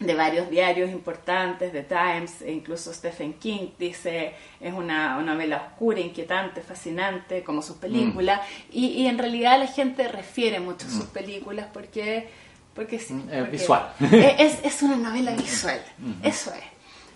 De 0.01 0.15
varios 0.15 0.49
diarios 0.49 0.89
importantes, 0.89 1.71
de 1.71 1.83
Times, 1.83 2.41
e 2.41 2.51
incluso 2.51 2.91
Stephen 2.91 3.33
King 3.33 3.69
dice 3.77 4.33
es 4.59 4.73
una, 4.73 5.21
novela 5.21 5.67
oscura, 5.67 5.99
inquietante, 5.99 6.61
fascinante, 6.61 7.43
como 7.43 7.61
sus 7.61 7.77
películas, 7.77 8.41
mm. 8.41 8.71
y, 8.71 9.05
en 9.05 9.17
realidad 9.17 9.59
la 9.59 9.67
gente 9.67 10.07
refiere 10.07 10.59
mucho 10.59 10.87
a 10.87 10.89
sus 10.89 11.05
mm. 11.05 11.13
películas 11.13 11.67
porque, 11.71 12.29
porque 12.73 12.97
sí. 12.97 13.13
Mm, 13.13 13.51
visual. 13.51 13.93
Es, 13.99 14.59
es, 14.63 14.81
una 14.81 14.95
novela 14.95 15.33
visual, 15.33 15.81
eso 16.23 16.51
es. 16.53 16.63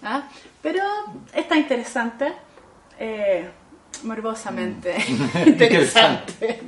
¿ah? 0.04 0.28
Pero 0.62 0.82
está 1.34 1.58
interesante, 1.58 2.34
eh, 3.00 3.50
morbosamente 4.04 4.96
interesante. 5.46 6.62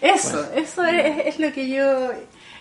eso, 0.00 0.52
eso 0.54 0.84
es, 0.84 1.26
es 1.26 1.38
lo 1.40 1.52
que 1.52 1.68
yo 1.68 2.10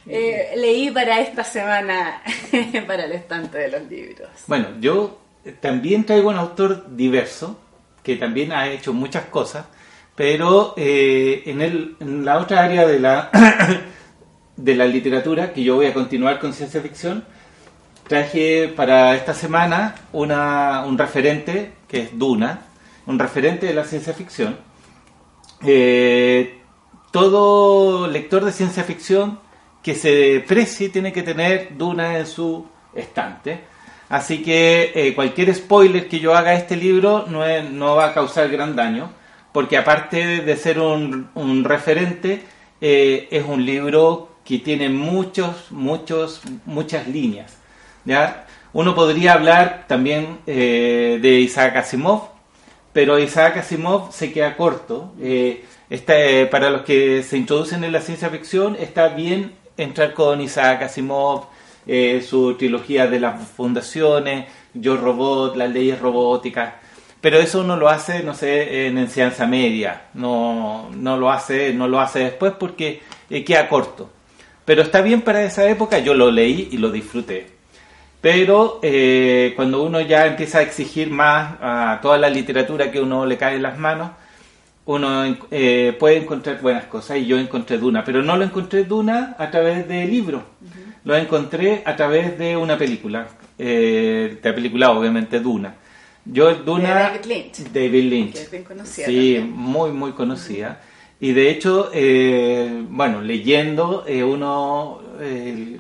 eh, 0.08 0.54
leí 0.58 0.92
para 0.92 1.20
esta 1.20 1.44
semana 1.44 2.22
para 2.88 3.06
el 3.06 3.14
estante 3.14 3.58
de 3.58 3.68
los 3.70 3.90
libros. 3.90 4.30
Bueno, 4.48 4.68
yo 4.80 5.20
también 5.60 6.06
traigo 6.06 6.30
un 6.30 6.38
autor 6.38 6.86
diverso 6.96 7.60
que 8.04 8.18
también 8.18 8.52
ha 8.52 8.68
hecho 8.68 8.94
muchas 8.94 9.26
cosas, 9.26 9.66
pero 10.16 10.74
eh, 10.78 11.44
en, 11.46 11.62
el, 11.62 11.96
en 12.00 12.26
la 12.26 12.38
otra 12.38 12.64
área 12.64 12.86
de 12.86 13.00
la, 13.00 13.30
de 14.58 14.76
la 14.76 14.86
literatura, 14.86 15.54
que 15.54 15.64
yo 15.64 15.76
voy 15.76 15.86
a 15.88 15.94
continuar 15.94 16.40
con 16.40 16.54
ciencia 16.54 16.82
ficción, 16.82 17.24
traje 18.08 18.68
para 18.76 19.16
esta 19.16 19.34
semana 19.34 19.96
una, 20.12 20.84
un 20.86 20.98
referente 20.98 21.72
que 21.88 22.02
es 22.02 22.20
Duna, 22.20 22.62
un 23.06 23.18
referente 23.18 23.66
de 23.68 23.74
la 23.74 23.86
ciencia 23.86 24.14
ficción. 24.14 24.58
Eh, 25.66 26.60
todo 27.12 28.08
lector 28.08 28.44
de 28.44 28.52
ciencia 28.52 28.84
ficción 28.84 29.40
que 29.84 29.94
se 29.94 30.44
precie 30.48 30.90
tiene 30.90 31.12
que 31.12 31.22
tener 31.24 31.78
Duna 31.78 32.18
en 32.18 32.26
su 32.26 32.66
estante. 32.96 33.60
Así 34.10 34.42
que 34.42 34.92
eh, 34.96 35.14
cualquier 35.14 35.54
spoiler 35.54 36.08
que 36.08 36.20
yo 36.20 36.36
haga 36.36 36.52
a 36.52 36.56
este 36.56 36.78
libro 36.78 37.26
no, 37.28 37.44
no, 37.64 37.96
va 37.96 38.08
a 38.08 38.14
causar 38.14 38.50
gran 38.50 38.76
daño, 38.76 39.12
porque 39.52 39.78
aparte 39.78 40.42
de 40.42 40.56
ser 40.56 40.80
un, 40.80 41.30
un 41.36 41.64
referente, 41.64 42.42
eh, 42.80 43.28
es 43.30 43.44
un 43.46 43.66
libro 43.66 44.30
que 44.46 44.60
tiene 44.60 44.90
muchos, 44.90 45.72
muchos, 45.72 46.42
muchas 46.66 47.08
líneas. 47.08 47.58
¿ya? 48.06 48.46
Uno 48.72 48.96
podría 48.96 49.34
hablar 49.34 49.86
también 49.88 50.40
eh, 50.48 51.20
de 51.22 51.40
Isaac 51.40 51.76
Asimov, 51.76 52.30
pero 52.94 53.20
Isaac 53.20 53.58
Asimov 53.58 54.12
se 54.14 54.32
queda 54.32 54.56
corto. 54.56 55.14
Está, 55.90 56.14
para 56.50 56.70
los 56.70 56.82
que 56.84 57.24
se 57.24 57.38
introducen 57.38 57.84
en 57.84 57.92
la 57.92 58.02
ciencia 58.02 58.30
ficción, 58.30 58.76
está 58.80 59.10
bien 59.10 59.63
entrar 59.78 60.14
con 60.14 60.42
Isaac 60.42 60.84
Asimov, 60.84 61.46
eh, 61.86 62.24
su 62.28 62.56
trilogía 62.56 63.08
de 63.08 63.20
las 63.20 63.48
fundaciones, 63.50 64.48
Yo 64.74 64.98
Robot, 64.98 65.56
las 65.56 65.70
leyes 65.72 66.00
robóticas, 66.00 66.74
pero 67.22 67.38
eso 67.40 67.62
uno 67.62 67.78
lo 67.78 67.88
hace, 67.88 68.22
no 68.24 68.34
sé, 68.34 68.88
en 68.88 68.98
enseñanza 68.98 69.48
media, 69.48 70.08
no, 70.14 70.90
no 70.94 71.18
lo 71.18 71.32
hace, 71.32 71.74
no 71.74 71.88
lo 71.88 72.00
hace 72.02 72.20
después 72.20 72.54
porque 72.60 73.02
eh, 73.30 73.44
queda 73.44 73.70
corto. 73.70 74.10
Pero 74.66 74.82
está 74.82 75.02
bien 75.02 75.22
para 75.22 75.44
esa 75.44 75.70
época, 75.70 76.00
yo 76.00 76.14
lo 76.14 76.32
leí 76.32 76.70
y 76.72 76.78
lo 76.78 76.92
disfruté. 76.92 77.48
Pero 78.22 78.80
eh, 78.82 79.54
cuando 79.56 79.84
uno 79.84 80.00
ya 80.02 80.26
empieza 80.26 80.60
a 80.60 80.62
exigir 80.62 81.10
más 81.10 81.56
a 81.62 82.00
toda 82.02 82.18
la 82.18 82.30
literatura 82.30 82.92
que 82.92 83.02
uno 83.02 83.26
le 83.26 83.38
cae 83.38 83.56
en 83.56 83.64
las 83.64 83.78
manos, 83.78 84.12
uno 84.86 85.38
eh, 85.50 85.96
puede 85.98 86.18
encontrar 86.18 86.62
buenas 86.62 86.86
cosas 86.86 87.18
y 87.18 87.26
yo 87.26 87.38
encontré 87.38 87.78
Duna, 87.78 88.04
pero 88.04 88.22
no 88.22 88.36
lo 88.36 88.44
encontré 88.44 88.84
Duna 88.84 89.36
a 89.38 89.50
través 89.50 89.88
de 89.88 90.06
libros, 90.06 90.44
lo 91.06 91.16
encontré 91.16 91.84
a 91.86 91.96
través 91.96 92.38
de 92.38 92.58
una 92.58 92.78
película, 92.78 93.28
eh, 93.58 94.40
de 94.42 94.50
la 94.50 94.56
película 94.56 94.92
obviamente 94.92 95.40
Duna. 95.40 95.76
Yo 96.26 96.54
Duna 96.56 96.94
David 96.94 97.26
Lynch, 97.26 97.58
David 97.72 98.04
Lynch, 98.10 98.38
sí, 98.84 99.40
muy 99.40 99.92
muy 99.92 100.12
conocida. 100.12 100.82
Y 101.20 101.32
de 101.32 101.50
hecho, 101.50 101.90
eh, 101.94 102.84
bueno, 102.90 103.22
leyendo 103.22 104.04
uno, 104.26 105.02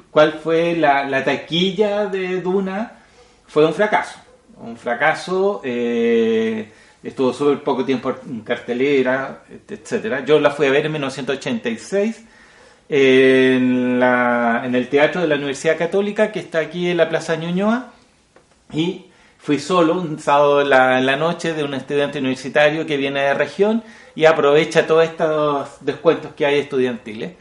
cuál 0.09 0.33
fue 0.33 0.75
la, 0.77 1.05
la, 1.05 1.25
taquilla 1.25 2.05
de 2.05 2.39
Duna, 2.39 2.99
fue 3.47 3.65
un 3.65 3.73
fracaso, 3.73 4.19
un 4.57 4.77
fracaso. 4.77 5.59
Eh, 5.65 6.69
estuvo 7.03 7.33
súper 7.33 7.63
poco 7.63 7.85
tiempo 7.85 8.13
en 8.25 8.41
cartelera, 8.41 9.43
etcétera. 9.69 10.23
Yo 10.25 10.39
la 10.39 10.51
fui 10.51 10.67
a 10.67 10.71
ver 10.71 10.85
en 10.85 10.91
1986 10.93 12.25
en, 12.89 14.01
el 14.01 14.87
Teatro 14.89 15.21
de 15.21 15.27
la 15.27 15.35
Universidad 15.35 15.77
Católica, 15.77 16.31
que 16.31 16.39
está 16.39 16.59
aquí 16.59 16.89
en 16.89 16.97
la 16.97 17.09
Plaza 17.09 17.35
Ñuñoa, 17.35 17.91
y 18.71 19.05
Fui 19.43 19.59
solo 19.59 19.99
un 19.99 20.19
sábado 20.19 20.61
en 20.61 20.69
la, 20.69 20.97
en 20.97 21.05
la 21.05 21.17
noche 21.17 21.53
de 21.53 21.65
un 21.65 21.73
estudiante 21.73 22.19
universitario 22.19 22.85
que 22.85 22.95
viene 22.95 23.19
de 23.19 23.33
región 23.33 23.83
y 24.15 24.23
aprovecha 24.23 24.87
todos 24.87 25.03
estos 25.03 25.67
descuentos 25.81 26.31
que 26.31 26.45
hay 26.45 26.59
estudiantiles. 26.59 27.33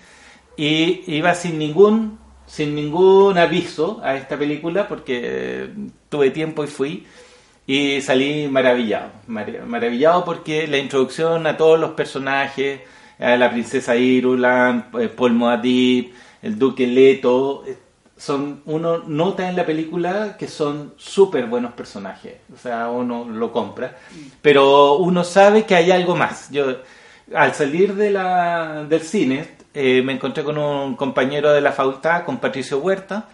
Y 0.56 1.04
iba 1.06 1.32
sin 1.36 1.60
ningún, 1.60 2.18
sin 2.44 2.74
ningún 2.74 3.38
aviso 3.38 4.00
a 4.02 4.16
esta 4.16 4.36
película 4.36 4.88
porque 4.88 5.70
tuve 6.08 6.30
tiempo 6.30 6.64
y 6.64 6.66
fui 6.66 7.06
y 7.66 8.00
salí 8.00 8.48
maravillado. 8.48 9.10
Mar- 9.26 9.64
Maravillado 9.66 10.24
porque 10.24 10.66
la 10.66 10.78
introducción 10.78 11.46
a 11.46 11.56
todos 11.56 11.78
los 11.78 11.92
personajes, 11.92 12.80
a 13.18 13.36
la 13.36 13.50
princesa 13.50 13.94
Irulan, 13.96 14.88
eh, 14.98 15.08
Paul 15.08 15.32
Moadib, 15.34 16.12
el 16.42 16.58
duque 16.58 16.86
Leto, 16.86 17.64
eh, 17.66 17.76
son 18.16 18.62
uno 18.66 18.98
nota 19.06 19.48
en 19.48 19.56
la 19.56 19.66
película 19.66 20.36
que 20.36 20.46
son 20.46 20.94
súper 20.96 21.46
buenos 21.46 21.72
personajes, 21.72 22.34
o 22.54 22.56
sea, 22.56 22.88
uno 22.88 23.26
lo 23.28 23.50
compra, 23.50 23.96
pero 24.40 24.94
uno 24.94 25.24
sabe 25.24 25.64
que 25.64 25.74
hay 25.74 25.90
algo 25.90 26.14
más. 26.14 26.48
Yo 26.50 26.66
al 27.34 27.54
salir 27.54 27.94
de 27.94 28.10
la, 28.10 28.84
del 28.88 29.00
cine 29.00 29.48
eh, 29.74 30.02
me 30.04 30.12
encontré 30.12 30.44
con 30.44 30.56
un 30.58 30.94
compañero 30.96 31.52
de 31.52 31.60
la 31.60 31.72
facultad, 31.72 32.24
con 32.24 32.38
Patricio 32.38 32.78
Huerta, 32.78 33.28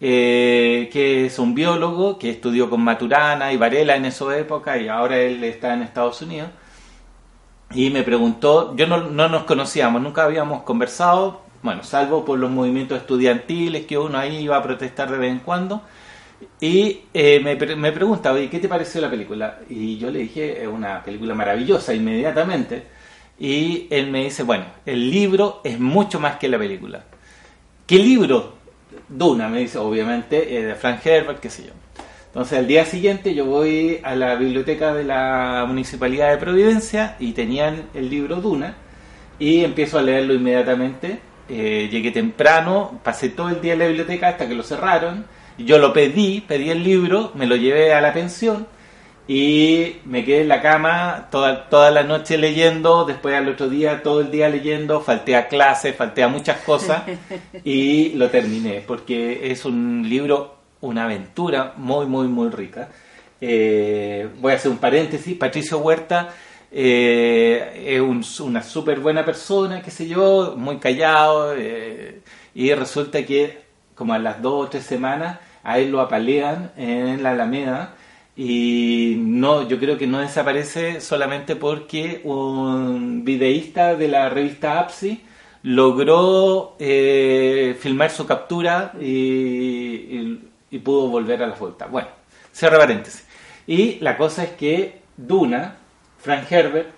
eh, 0.00 0.88
que 0.92 1.26
es 1.26 1.38
un 1.38 1.54
biólogo 1.54 2.18
que 2.18 2.30
estudió 2.30 2.70
con 2.70 2.80
Maturana 2.82 3.52
y 3.52 3.56
Varela 3.56 3.96
en 3.96 4.06
esa 4.06 4.36
época 4.38 4.78
y 4.78 4.88
ahora 4.88 5.18
él 5.18 5.44
está 5.44 5.74
en 5.74 5.82
Estados 5.82 6.22
Unidos. 6.22 6.50
Y 7.72 7.90
me 7.90 8.02
preguntó, 8.02 8.74
yo 8.76 8.86
no, 8.86 9.10
no 9.10 9.28
nos 9.28 9.44
conocíamos, 9.44 10.02
nunca 10.02 10.24
habíamos 10.24 10.62
conversado, 10.62 11.42
bueno, 11.62 11.84
salvo 11.84 12.24
por 12.24 12.38
los 12.38 12.50
movimientos 12.50 12.98
estudiantiles 12.98 13.86
que 13.86 13.98
uno 13.98 14.18
ahí 14.18 14.38
iba 14.38 14.56
a 14.56 14.62
protestar 14.62 15.10
de 15.10 15.18
vez 15.18 15.30
en 15.30 15.40
cuando. 15.40 15.82
Y 16.60 17.02
eh, 17.14 17.40
me, 17.40 17.56
me 17.76 17.92
pregunta, 17.92 18.32
oye, 18.32 18.48
¿qué 18.48 18.58
te 18.58 18.68
pareció 18.68 19.00
la 19.00 19.10
película? 19.10 19.60
Y 19.68 19.98
yo 19.98 20.10
le 20.10 20.20
dije, 20.20 20.62
es 20.62 20.68
una 20.68 21.02
película 21.02 21.34
maravillosa 21.34 21.94
inmediatamente. 21.94 22.86
Y 23.38 23.86
él 23.90 24.10
me 24.10 24.24
dice, 24.24 24.42
bueno, 24.42 24.64
el 24.86 25.10
libro 25.10 25.60
es 25.64 25.78
mucho 25.78 26.20
más 26.20 26.36
que 26.36 26.48
la 26.48 26.58
película. 26.58 27.04
¿Qué 27.86 27.98
libro? 27.98 28.59
Duna, 29.08 29.48
me 29.48 29.60
dice, 29.60 29.78
obviamente, 29.78 30.56
eh, 30.56 30.64
de 30.64 30.74
Frank 30.74 31.04
Herbert, 31.04 31.40
qué 31.40 31.50
sé 31.50 31.64
yo. 31.64 31.72
Entonces, 32.26 32.58
al 32.58 32.66
día 32.66 32.84
siguiente 32.84 33.34
yo 33.34 33.44
voy 33.44 34.00
a 34.04 34.14
la 34.14 34.36
biblioteca 34.36 34.94
de 34.94 35.02
la 35.02 35.64
Municipalidad 35.66 36.30
de 36.30 36.36
Providencia 36.36 37.16
y 37.18 37.32
tenían 37.32 37.86
el 37.92 38.08
libro 38.08 38.36
Duna 38.36 38.76
y 39.40 39.64
empiezo 39.64 39.98
a 39.98 40.02
leerlo 40.02 40.34
inmediatamente. 40.34 41.18
Eh, 41.48 41.88
llegué 41.90 42.12
temprano, 42.12 43.00
pasé 43.02 43.30
todo 43.30 43.48
el 43.48 43.60
día 43.60 43.72
en 43.72 43.80
la 43.80 43.86
biblioteca 43.88 44.28
hasta 44.28 44.46
que 44.46 44.54
lo 44.54 44.62
cerraron. 44.62 45.24
Yo 45.58 45.78
lo 45.78 45.92
pedí, 45.92 46.40
pedí 46.40 46.70
el 46.70 46.84
libro, 46.84 47.32
me 47.34 47.46
lo 47.46 47.56
llevé 47.56 47.92
a 47.92 48.00
la 48.00 48.12
pensión 48.12 48.66
y 49.28 49.96
me 50.04 50.24
quedé 50.24 50.40
en 50.42 50.48
la 50.48 50.60
cama 50.60 51.28
toda, 51.30 51.68
toda 51.68 51.90
la 51.92 52.02
noche 52.02 52.36
leyendo, 52.36 53.04
después 53.04 53.34
al 53.36 53.48
otro 53.48 53.68
día 53.68 54.02
todo 54.02 54.20
el 54.22 54.30
día 54.30 54.48
leyendo, 54.48 55.00
falté 55.00 55.36
a 55.36 55.46
clases, 55.48 55.94
falté 55.94 56.22
a 56.22 56.28
muchas 56.28 56.58
cosas 56.62 57.02
y 57.64 58.10
lo 58.14 58.28
terminé 58.28 58.82
porque 58.86 59.50
es 59.52 59.64
un 59.64 60.04
libro, 60.08 60.56
una 60.80 61.04
aventura 61.04 61.74
muy, 61.76 62.06
muy, 62.06 62.26
muy 62.28 62.48
rica. 62.50 62.88
Eh, 63.40 64.28
voy 64.40 64.52
a 64.52 64.56
hacer 64.56 64.70
un 64.70 64.78
paréntesis, 64.78 65.36
Patricio 65.36 65.78
Huerta 65.78 66.28
eh, 66.72 67.84
es 67.96 68.00
un- 68.00 68.24
una 68.46 68.62
súper 68.62 69.00
buena 69.00 69.24
persona, 69.24 69.80
qué 69.82 69.90
sé 69.90 70.06
yo, 70.08 70.54
muy 70.56 70.78
callado 70.78 71.54
eh, 71.56 72.20
y 72.54 72.72
resulta 72.74 73.24
que 73.24 73.60
como 73.94 74.12
a 74.14 74.18
las 74.18 74.40
dos 74.42 74.66
o 74.66 74.68
tres 74.68 74.84
semanas 74.84 75.38
a 75.62 75.78
él 75.78 75.90
lo 75.90 76.00
apalean 76.00 76.72
en 76.76 77.22
la 77.22 77.30
Alameda 77.30 77.94
y 78.42 79.16
no, 79.18 79.68
yo 79.68 79.78
creo 79.78 79.98
que 79.98 80.06
no 80.06 80.18
desaparece 80.18 81.02
solamente 81.02 81.56
porque 81.56 82.22
un 82.24 83.22
videísta 83.22 83.96
de 83.96 84.08
la 84.08 84.30
revista 84.30 84.80
APSI 84.80 85.22
logró 85.64 86.74
eh, 86.78 87.76
filmar 87.78 88.10
su 88.10 88.24
captura 88.24 88.94
y, 88.98 90.38
pudo 90.82 91.08
volver 91.08 91.42
a 91.42 91.48
la 91.48 91.54
vuelta. 91.54 91.84
Bueno, 91.84 92.08
cierra 92.50 92.78
paréntesis. 92.78 93.26
Y 93.66 93.98
la 94.00 94.16
cosa 94.16 94.44
es 94.44 94.52
que 94.52 95.02
Duna, 95.18 95.76
Frank 96.16 96.50
Herbert, 96.50 96.88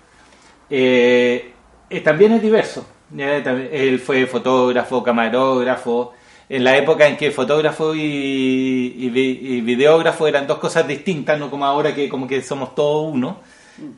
eh, 0.69 1.51
eh, 1.89 1.99
también 1.99 2.31
es 2.31 2.41
diverso. 2.41 2.87
Él 3.17 3.99
fue 3.99 4.27
fotógrafo, 4.27 5.03
camarógrafo. 5.03 6.13
En 6.55 6.63
la 6.63 6.77
época 6.77 7.07
en 7.07 7.17
que 7.17 7.31
fotógrafo 7.31 7.95
y, 7.95 8.95
y 8.97 9.09
vi- 9.09 9.39
y 9.41 9.61
videógrafo 9.61 10.27
eran 10.27 10.45
dos 10.45 10.59
cosas 10.59 10.87
distintas, 10.87 11.39
no 11.39 11.49
como 11.49 11.65
ahora 11.65 11.95
que 11.95 12.07
como 12.07 12.27
que 12.27 12.41
somos 12.43 12.75
todos 12.75 13.11
uno. 13.11 13.39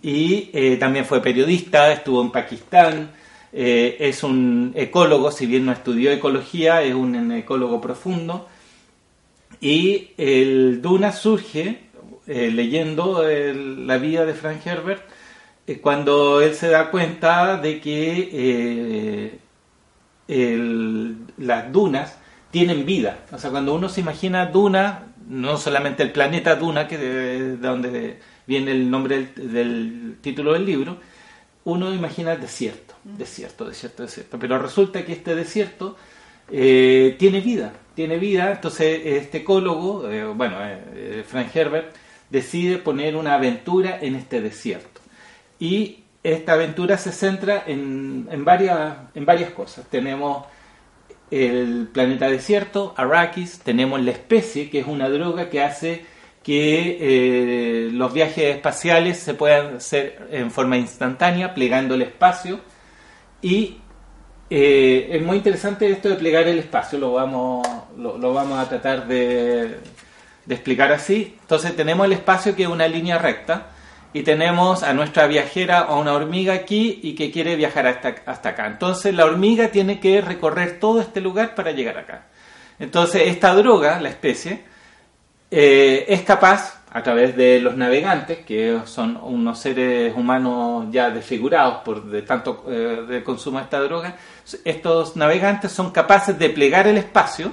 Y 0.01 0.49
eh, 0.53 0.77
también 0.77 1.03
fue 1.05 1.21
periodista, 1.21 1.91
estuvo 1.91 2.21
en 2.21 2.31
Pakistán, 2.31 3.11
eh, 3.51 3.97
es 3.99 4.23
un 4.23 4.71
ecólogo, 4.75 5.31
si 5.31 5.45
bien 5.47 5.65
no 5.65 5.73
estudió 5.73 6.11
ecología, 6.11 6.81
es 6.81 6.93
un 6.93 7.29
ecólogo 7.33 7.81
profundo. 7.81 8.47
Y 9.59 10.11
el 10.17 10.81
Duna 10.81 11.11
surge 11.11 11.79
eh, 12.27 12.49
leyendo 12.53 13.27
el- 13.27 13.85
la 13.85 13.97
vida 13.97 14.25
de 14.25 14.33
Frank 14.33 14.65
Herbert 14.65 15.03
cuando 15.81 16.39
él 16.41 16.55
se 16.55 16.69
da 16.69 16.89
cuenta 16.89 17.57
de 17.57 17.81
que 17.81 19.39
el- 20.27 21.17
las 21.37 21.71
dunas 21.71 22.17
tienen 22.55 22.85
vida. 22.85 23.25
O 23.33 23.37
sea, 23.37 23.51
cuando 23.51 23.75
uno 23.75 23.89
se 23.89 23.99
imagina 23.99 24.45
Duna, 24.45 25.07
no 25.27 25.57
solamente 25.57 26.03
el 26.03 26.13
planeta 26.13 26.55
Duna, 26.55 26.87
que 26.87 26.97
de, 26.97 27.57
de 27.57 27.57
donde 27.57 28.19
viene 28.47 28.71
el 28.71 28.89
nombre 28.89 29.27
del, 29.35 29.51
del 29.51 30.17
título 30.21 30.53
del 30.53 30.65
libro, 30.65 30.95
uno 31.65 31.93
imagina 31.93 32.37
desierto, 32.37 32.93
desierto, 33.03 33.65
desierto, 33.65 34.03
desierto. 34.03 34.39
Pero 34.39 34.57
resulta 34.57 35.03
que 35.03 35.11
este 35.11 35.35
desierto 35.35 35.97
eh, 36.49 37.17
tiene 37.19 37.41
vida, 37.41 37.73
tiene 37.93 38.17
vida. 38.19 38.53
Entonces 38.53 39.01
este 39.03 39.39
ecólogo, 39.39 40.09
eh, 40.09 40.23
bueno, 40.23 40.55
eh, 40.61 41.25
Frank 41.27 41.53
Herbert, 41.53 41.93
decide 42.29 42.77
poner 42.77 43.17
una 43.17 43.33
aventura 43.33 43.99
en 43.99 44.15
este 44.15 44.39
desierto. 44.39 45.01
Y 45.59 46.05
esta 46.23 46.53
aventura 46.53 46.97
se 46.97 47.11
centra 47.11 47.65
en, 47.67 48.29
en, 48.31 48.45
varias, 48.45 48.95
en 49.13 49.25
varias 49.25 49.49
cosas. 49.49 49.85
Tenemos 49.89 50.45
el 51.31 51.87
planeta 51.91 52.29
desierto, 52.29 52.93
Arrakis, 52.97 53.59
tenemos 53.59 54.01
la 54.01 54.11
especie, 54.11 54.69
que 54.69 54.79
es 54.79 54.87
una 54.87 55.09
droga 55.09 55.49
que 55.49 55.61
hace 55.61 56.05
que 56.43 56.97
eh, 57.01 57.89
los 57.91 58.13
viajes 58.13 58.55
espaciales 58.55 59.17
se 59.17 59.33
puedan 59.33 59.77
hacer 59.77 60.27
en 60.31 60.51
forma 60.51 60.77
instantánea, 60.77 61.55
plegando 61.55 61.95
el 61.95 62.03
espacio. 62.03 62.59
Y 63.41 63.79
eh, 64.51 65.09
es 65.11 65.23
muy 65.23 65.37
interesante 65.37 65.89
esto 65.89 66.09
de 66.09 66.15
plegar 66.15 66.47
el 66.47 66.59
espacio, 66.59 66.99
lo 66.99 67.13
vamos, 67.13 67.67
lo, 67.97 68.33
vamos 68.33 68.59
a 68.59 68.69
tratar 68.69 69.07
de 69.07 69.79
explicar 70.47 70.91
así. 70.91 71.35
Entonces 71.41 71.75
tenemos 71.75 72.05
el 72.05 72.13
espacio 72.13 72.55
que 72.55 72.63
es 72.63 72.69
una 72.69 72.87
línea 72.87 73.17
recta 73.17 73.74
y 74.15 74.23
tenemos 74.23 74.81
a 74.81 74.93
nuestra 74.93 75.27
viajera, 75.27 75.79
a 75.79 75.95
una 75.95 76.13
hormiga 76.13 76.53
aquí 76.53 77.01
y 77.03 77.15
que 77.15 77.31
quiere 77.31 77.57
viajar 77.57 77.85
hasta, 77.85 78.15
hasta 78.25 78.49
acá. 78.49 78.65
Entonces 78.65 79.13
la 79.13 79.25
hormiga 79.25 79.71
tiene 79.71 79.99
que 79.99 80.21
recorrer 80.21 80.79
todo 80.79 81.01
este 81.01 81.19
lugar 81.19 81.53
para 81.53 81.71
llegar 81.71 81.97
acá. 81.97 82.27
Entonces 82.79 83.23
esta 83.25 83.53
droga, 83.53 83.99
la 83.99 84.07
especie, 84.07 84.63
eh, 85.51 86.05
es 86.07 86.21
capaz, 86.21 86.81
a 86.93 87.03
través 87.03 87.35
de 87.35 87.59
los 87.59 87.75
navegantes, 87.75 88.37
que 88.45 88.79
son 88.85 89.19
unos 89.21 89.59
seres 89.59 90.15
humanos 90.15 90.85
ya 90.91 91.09
desfigurados 91.09 91.83
por 91.83 92.05
de 92.05 92.21
tanto 92.21 92.63
eh, 92.69 93.03
de 93.05 93.21
consumo 93.21 93.57
de 93.57 93.65
esta 93.65 93.81
droga, 93.81 94.15
estos 94.63 95.17
navegantes 95.17 95.73
son 95.73 95.91
capaces 95.91 96.39
de 96.39 96.49
plegar 96.51 96.87
el 96.87 96.95
espacio 96.95 97.51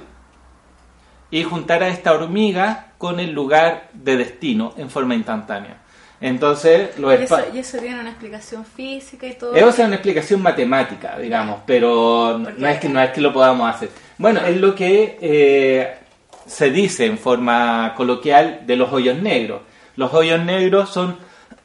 y 1.29 1.43
juntar 1.43 1.83
a 1.83 1.89
esta 1.89 2.13
hormiga 2.13 2.93
con 2.97 3.19
el 3.19 3.33
lugar 3.33 3.89
de 3.91 4.15
destino 4.15 4.73
en 4.77 4.89
forma 4.89 5.13
instantánea. 5.13 5.82
Entonces, 6.23 6.97
los 6.99 7.19
Y 7.19 7.23
eso, 7.23 7.37
y 7.53 7.57
eso 7.59 7.77
tiene 7.79 7.99
una 7.99 8.11
explicación 8.11 8.65
física 8.65 9.27
y 9.27 9.33
todo. 9.33 9.53
eso 9.53 9.67
es 9.67 9.79
una 9.79 9.95
explicación 9.95 10.41
matemática, 10.41 11.19
digamos, 11.19 11.59
pero 11.65 12.39
no 12.39 12.65
es 12.65 12.79
que 12.79 12.87
no 12.87 13.01
es 13.01 13.11
que 13.11 13.19
lo 13.19 13.33
podamos 13.33 13.69
hacer. 13.69 13.89
Bueno, 14.17 14.39
es 14.39 14.55
lo 14.55 14.73
que 14.73 15.17
eh, 15.19 15.97
se 16.45 16.71
dice 16.71 17.07
en 17.07 17.17
forma 17.17 17.93
coloquial 17.97 18.61
de 18.65 18.77
los 18.77 18.93
hoyos 18.93 19.17
negros. 19.17 19.63
Los 19.97 20.13
hoyos 20.13 20.41
negros 20.41 20.91
son, 20.91 21.17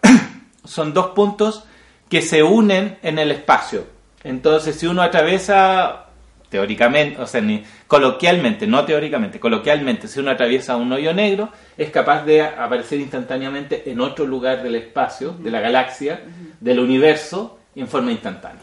son 0.64 0.92
dos 0.92 1.11
puntos 1.11 1.62
que 2.09 2.21
se 2.21 2.42
unen 2.42 2.99
en 3.05 3.21
el 3.21 3.31
espacio. 3.31 3.85
Entonces, 4.25 4.75
si 4.75 4.88
uno 4.88 5.03
atraviesa 5.03 6.08
teóricamente, 6.48 7.20
o 7.20 7.26
sea, 7.26 7.40
ni, 7.40 7.62
coloquialmente, 7.87 8.66
no 8.66 8.84
teóricamente, 8.84 9.38
coloquialmente, 9.38 10.08
si 10.08 10.20
uno 10.20 10.30
atraviesa 10.30 10.76
un 10.76 10.92
hoyo 10.92 11.12
negro, 11.12 11.50
es 11.76 11.90
capaz 11.90 12.24
de 12.24 12.42
aparecer 12.42 13.00
instantáneamente 13.00 13.90
en 13.90 14.00
otro 14.00 14.26
lugar 14.26 14.62
del 14.62 14.74
espacio, 14.76 15.32
de 15.38 15.50
la 15.50 15.61
galaxia, 15.61 16.20
del 16.61 16.78
universo, 16.80 17.58
en 17.76 17.87
forma 17.87 18.11
instantánea. 18.11 18.62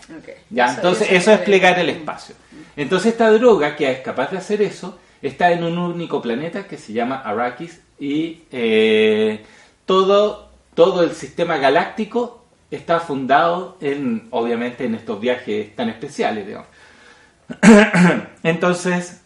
¿Ya? 0.49 0.65
Eso- 0.65 0.75
Entonces, 0.77 1.07
eso 1.07 1.15
eso 1.17 1.31
es 1.31 1.39
es- 1.39 1.45
plegar 1.45 1.79
el 1.79 1.89
espacio. 1.89 2.35
Entonces, 2.75 3.13
esta 3.13 3.29
droga 3.31 3.75
que 3.75 3.89
es 3.91 3.99
capaz 3.99 4.31
de 4.31 4.37
hacer 4.39 4.61
eso 4.61 4.99
está 5.21 5.51
en 5.51 5.63
un 5.63 5.77
único 5.77 6.21
planeta 6.21 6.67
que 6.67 6.77
se 6.77 6.91
llama 6.91 7.21
Arrakis 7.23 7.81
y 7.99 8.41
eh, 8.51 9.43
todo, 9.85 10.49
todo 10.73 11.03
el 11.03 11.11
sistema 11.11 11.57
galáctico 11.57 12.43
está 12.71 12.99
fundado 12.99 13.77
en, 13.79 14.27
obviamente, 14.31 14.83
en 14.85 14.95
estos 14.95 15.19
viajes 15.21 15.73
tan 15.75 15.87
especiales, 15.89 16.45
digamos. 16.45 16.67
Entonces, 18.43 19.21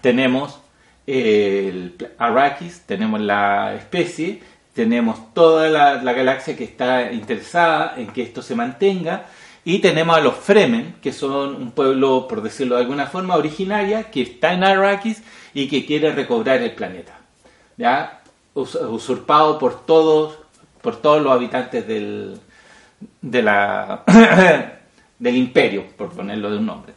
tenemos 0.00 0.60
el 1.06 1.96
Arrakis, 2.18 2.82
tenemos 2.86 3.20
la 3.20 3.74
especie, 3.74 4.42
tenemos 4.72 5.34
toda 5.34 5.68
la, 5.68 6.12
galaxia 6.12 6.56
que 6.56 6.64
está 6.64 7.12
interesada 7.12 7.94
en 7.96 8.08
que 8.08 8.22
esto 8.22 8.42
se 8.42 8.54
mantenga, 8.54 9.26
y 9.66 9.78
tenemos 9.78 10.16
a 10.16 10.20
los 10.20 10.34
Fremen, 10.34 10.96
que 11.00 11.12
son 11.12 11.56
un 11.56 11.70
pueblo, 11.70 12.28
por 12.28 12.42
decirlo 12.42 12.76
de 12.76 12.82
alguna 12.82 13.06
forma, 13.06 13.36
originaria, 13.36 14.10
que 14.10 14.22
está 14.22 14.52
en 14.52 14.62
Arrakis 14.62 15.22
y 15.54 15.68
que 15.68 15.86
quiere 15.86 16.12
recobrar 16.12 16.60
el 16.60 16.72
planeta. 16.72 17.18
¿ya? 17.78 18.20
Usurpado 18.52 19.58
por 19.58 19.86
todos, 19.86 20.38
por 20.82 21.00
todos 21.00 21.22
los 21.22 21.32
habitantes 21.32 21.86
del, 21.86 22.38
del 23.22 25.36
imperio, 25.36 25.86
por 25.96 26.10
ponerlo 26.10 26.50
de 26.50 26.58
un 26.58 26.66
nombre. 26.66 26.92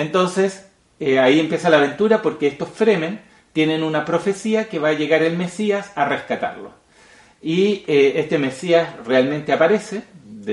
Entonces, 0.00 0.66
eh, 0.98 1.18
ahí 1.18 1.38
empieza 1.38 1.68
la 1.68 1.76
aventura 1.76 2.22
porque 2.22 2.46
estos 2.46 2.70
Fremen 2.70 3.20
tienen 3.52 3.82
una 3.82 4.06
profecía 4.06 4.66
que 4.66 4.78
va 4.78 4.88
a 4.88 4.92
llegar 4.94 5.22
el 5.22 5.36
Mesías 5.36 5.92
a 5.94 6.06
rescatarlo. 6.06 6.72
Y 7.42 7.84
eh, 7.86 8.14
este 8.16 8.38
Mesías 8.38 8.88
realmente 9.04 9.52
aparece, 9.52 10.04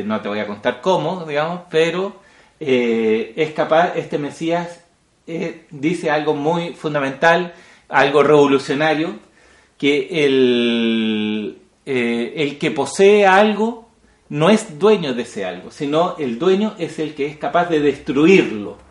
no 0.03 0.19
te 0.19 0.27
voy 0.27 0.39
a 0.39 0.47
contar 0.47 0.81
cómo, 0.81 1.23
digamos, 1.25 1.61
pero 1.69 2.17
eh, 2.59 3.31
es 3.37 3.53
capaz, 3.53 3.93
este 3.95 4.17
Mesías 4.17 4.81
dice 5.69 6.11
algo 6.11 6.33
muy 6.33 6.73
fundamental, 6.73 7.53
algo 7.87 8.23
revolucionario, 8.23 9.15
que 9.77 10.25
el, 10.25 11.57
el 11.85 12.57
que 12.57 12.71
posee 12.71 13.25
algo 13.25 13.89
no 14.27 14.49
es 14.49 14.77
dueño 14.77 15.13
de 15.13 15.21
ese 15.21 15.45
algo, 15.45 15.71
sino 15.71 16.15
el 16.17 16.37
dueño 16.37 16.75
es 16.77 16.99
el 16.99 17.13
que 17.13 17.27
es 17.27 17.37
capaz 17.37 17.69
de 17.69 17.79
destruirlo. 17.79 18.86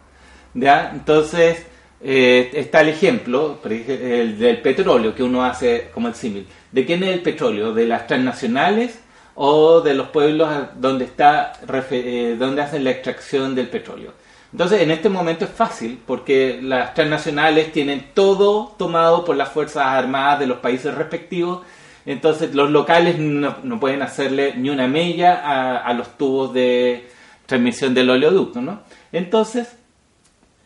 ¿Ya? 0.56 0.90
Entonces, 0.92 1.66
está 2.00 2.82
el 2.82 2.88
ejemplo 2.90 3.58
el 3.64 4.38
del 4.38 4.60
petróleo 4.60 5.14
que 5.14 5.22
uno 5.22 5.44
hace 5.44 5.90
como 5.92 6.08
el 6.08 6.14
símil. 6.14 6.46
¿De 6.72 6.84
quién 6.84 7.02
es 7.02 7.10
el 7.10 7.22
petróleo? 7.22 7.72
¿De 7.72 7.86
las 7.86 8.06
transnacionales 8.06 9.00
o 9.34 9.80
de 9.80 9.94
los 9.94 10.08
pueblos 10.08 10.48
donde, 10.76 11.04
está, 11.04 11.52
eh, 11.90 12.36
donde 12.38 12.62
hacen 12.62 12.84
la 12.84 12.90
extracción 12.90 13.54
del 13.54 13.68
petróleo? 13.68 14.12
Entonces, 14.52 14.80
en 14.80 14.90
este 14.90 15.08
momento 15.08 15.44
es 15.44 15.50
fácil 15.50 15.98
porque 16.06 16.60
las 16.62 16.94
transnacionales 16.94 17.72
tienen 17.72 18.10
todo 18.14 18.74
tomado 18.78 19.24
por 19.24 19.36
las 19.36 19.50
Fuerzas 19.50 19.84
Armadas 19.84 20.38
de 20.40 20.46
los 20.46 20.58
países 20.58 20.94
respectivos. 20.94 21.62
Entonces, 22.06 22.54
los 22.54 22.70
locales 22.70 23.18
no, 23.18 23.80
pueden 23.80 24.02
hacerle 24.02 24.54
ni 24.56 24.70
una 24.70 24.86
mella 24.86 25.42
a, 25.44 25.78
a, 25.78 25.92
los 25.92 26.16
tubos 26.16 26.54
de 26.54 27.08
transmisión 27.46 27.92
del 27.94 28.10
oleoducto, 28.10 28.60
¿no? 28.62 28.80
Entonces, 29.12 29.76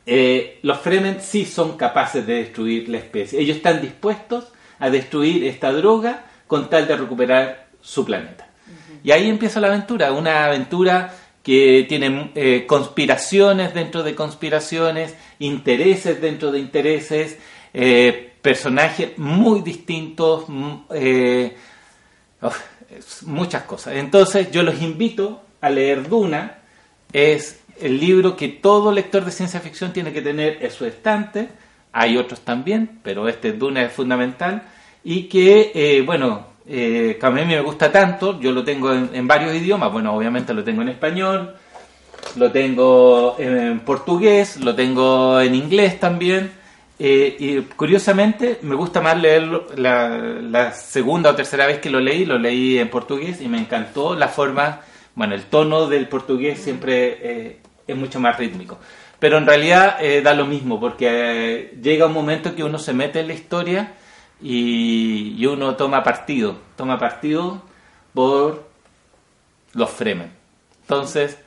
eh, 0.06 0.58
los 0.62 0.78
Fremen 0.78 1.20
sí 1.20 1.44
son 1.44 1.76
capaces 1.76 2.26
de 2.26 2.34
destruir 2.34 2.88
la 2.88 2.98
especie. 2.98 3.40
Ellos 3.40 3.58
están 3.58 3.80
dispuestos 3.80 4.48
a 4.78 4.90
destruir 4.90 5.44
esta 5.44 5.72
droga 5.72 6.24
con 6.46 6.68
tal 6.68 6.88
de 6.88 6.96
recuperar 6.96 7.68
su 7.80 8.04
planeta. 8.04 8.48
Y 9.02 9.12
ahí 9.12 9.28
empieza 9.28 9.60
la 9.60 9.68
aventura, 9.68 10.12
una 10.12 10.46
aventura 10.46 11.14
que 11.42 11.86
tiene 11.88 12.32
eh, 12.34 12.66
conspiraciones 12.66 13.72
dentro 13.72 14.02
de 14.02 14.14
conspiraciones, 14.14 15.14
intereses 15.38 16.20
dentro 16.20 16.52
de 16.52 16.58
intereses, 16.58 17.38
eh, 17.72 18.32
personajes 18.42 19.16
muy 19.18 19.62
distintos, 19.62 20.44
eh, 20.92 21.56
muchas 23.26 23.62
cosas. 23.62 23.94
Entonces 23.96 24.50
yo 24.50 24.62
los 24.62 24.82
invito 24.82 25.42
a 25.60 25.70
leer 25.70 26.08
Duna, 26.08 26.58
es 27.12 27.60
el 27.82 27.98
libro 27.98 28.36
que 28.36 28.48
todo 28.48 28.92
lector 28.92 29.24
de 29.24 29.30
ciencia 29.30 29.60
ficción 29.60 29.92
tiene 29.92 30.12
que 30.12 30.22
tener 30.22 30.58
en 30.60 30.70
su 30.70 30.84
estante, 30.84 31.48
hay 31.92 32.16
otros 32.16 32.40
también, 32.40 33.00
pero 33.02 33.28
este 33.28 33.52
Duna 33.52 33.82
es 33.82 33.92
fundamental 33.92 34.62
y 35.02 35.24
que, 35.24 35.72
eh, 35.74 36.02
bueno, 36.02 36.46
eh, 36.66 37.18
a 37.20 37.30
mí 37.30 37.44
me 37.44 37.60
gusta 37.60 37.90
tanto, 37.90 38.38
yo 38.40 38.52
lo 38.52 38.62
tengo 38.62 38.92
en, 38.92 39.26
varios 39.26 39.54
idiomas, 39.54 39.92
bueno, 39.92 40.14
obviamente 40.14 40.54
lo 40.54 40.62
tengo 40.62 40.82
en 40.82 40.90
español, 40.90 41.56
lo 42.36 42.52
tengo 42.52 43.36
en 43.38 43.80
portugués, 43.80 44.58
lo 44.58 44.74
tengo 44.74 45.40
en 45.40 45.54
inglés 45.54 45.98
también, 45.98 46.52
eh, 46.98 47.34
y 47.38 47.60
curiosamente 47.62 48.58
me 48.62 48.74
gusta 48.74 49.00
más 49.00 49.18
leerlo 49.18 49.66
la, 49.76 50.72
segunda 50.72 51.30
o 51.30 51.34
tercera 51.34 51.66
vez 51.66 51.78
que 51.78 51.88
lo 51.88 51.98
leí, 51.98 52.26
lo 52.26 52.38
leí 52.38 52.78
en 52.78 52.90
portugués 52.90 53.40
y 53.40 53.48
me 53.48 53.58
encantó 53.58 54.14
la 54.14 54.28
forma, 54.28 54.82
bueno, 55.14 55.34
el 55.34 55.44
tono 55.44 55.88
del 55.88 56.08
portugués 56.08 56.60
siempre 56.60 57.58
es 57.90 57.96
mucho 57.96 58.20
más 58.20 58.36
rítmico. 58.38 58.78
Pero 59.18 59.38
en 59.38 59.46
realidad 59.46 59.98
da 60.22 60.32
lo 60.32 60.46
mismo, 60.46 60.80
porque 60.80 61.76
llega 61.82 62.06
un 62.06 62.14
momento 62.14 62.54
que 62.54 62.64
uno 62.64 62.78
se 62.78 62.94
mete 62.94 63.20
en 63.20 63.28
la 63.28 63.34
historia 63.34 63.92
y, 64.42 65.44
uno 65.46 65.76
toma 65.76 66.02
partido, 66.02 66.58
toma 66.76 66.98
partido 66.98 67.62
por 68.14 68.66
los 69.74 69.90
Fremen. 69.90 70.30
Entonces, 70.82 71.38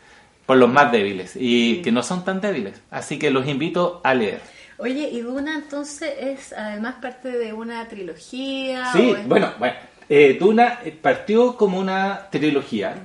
por 0.45 0.57
los 0.57 0.69
más 0.69 0.91
débiles 0.91 1.35
y 1.35 1.81
que 1.81 1.91
no 1.91 2.03
son 2.03 2.23
tan 2.23 2.41
débiles. 2.41 2.81
Así 2.91 3.17
que 3.17 3.31
los 3.31 3.47
invito 3.47 4.01
a 4.03 4.13
leer. 4.13 4.41
Oye, 4.77 5.09
¿y 5.11 5.21
Duna 5.21 5.55
entonces 5.55 6.13
es 6.19 6.53
además 6.53 6.95
parte 7.01 7.29
de 7.29 7.53
una 7.53 7.87
trilogía? 7.87 8.91
Sí, 8.91 9.15
bueno, 9.25 9.53
bueno 9.57 9.75
eh, 10.09 10.37
Duna 10.39 10.79
partió 11.01 11.55
como 11.55 11.79
una 11.79 12.27
trilogía. 12.29 12.95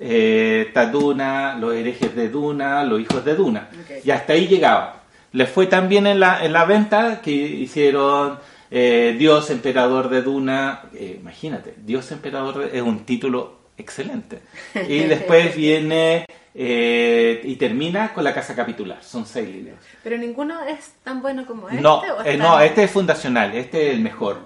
Eh, 0.00 0.64
está 0.68 0.86
Duna, 0.86 1.56
los 1.58 1.74
herejes 1.74 2.16
de 2.16 2.30
Duna, 2.30 2.82
los 2.84 3.00
hijos 3.00 3.24
de 3.24 3.34
Duna. 3.34 3.68
Y 4.02 4.10
hasta 4.10 4.32
ahí 4.32 4.48
llegaba. 4.48 5.02
Les 5.32 5.48
fue 5.48 5.66
tan 5.66 5.88
bien 5.88 6.06
en 6.06 6.18
la, 6.18 6.44
en 6.44 6.52
la 6.52 6.64
venta 6.64 7.20
que 7.20 7.30
hicieron 7.30 8.38
eh, 8.70 9.16
Dios 9.18 9.50
emperador 9.50 10.08
de 10.08 10.22
Duna, 10.22 10.82
eh, 10.94 11.18
imagínate, 11.20 11.74
Dios 11.84 12.10
emperador 12.12 12.70
es 12.72 12.82
un 12.82 13.04
título 13.04 13.58
excelente. 13.76 14.42
Y 14.88 15.00
después 15.08 15.54
viene 15.56 16.24
eh, 16.54 17.40
y 17.44 17.56
termina 17.56 18.14
con 18.14 18.22
la 18.22 18.32
casa 18.32 18.54
capitular, 18.54 19.02
son 19.02 19.26
seis 19.26 19.48
libros. 19.48 19.78
Pero 20.04 20.16
ninguno 20.18 20.62
es 20.62 20.94
tan 21.02 21.20
bueno 21.20 21.46
como 21.46 21.68
este. 21.68 21.82
No, 21.82 22.02
no 22.38 22.60
este 22.60 22.84
es 22.84 22.90
fundacional, 22.90 23.54
este 23.54 23.88
es 23.88 23.94
el 23.94 24.00
mejor. 24.00 24.38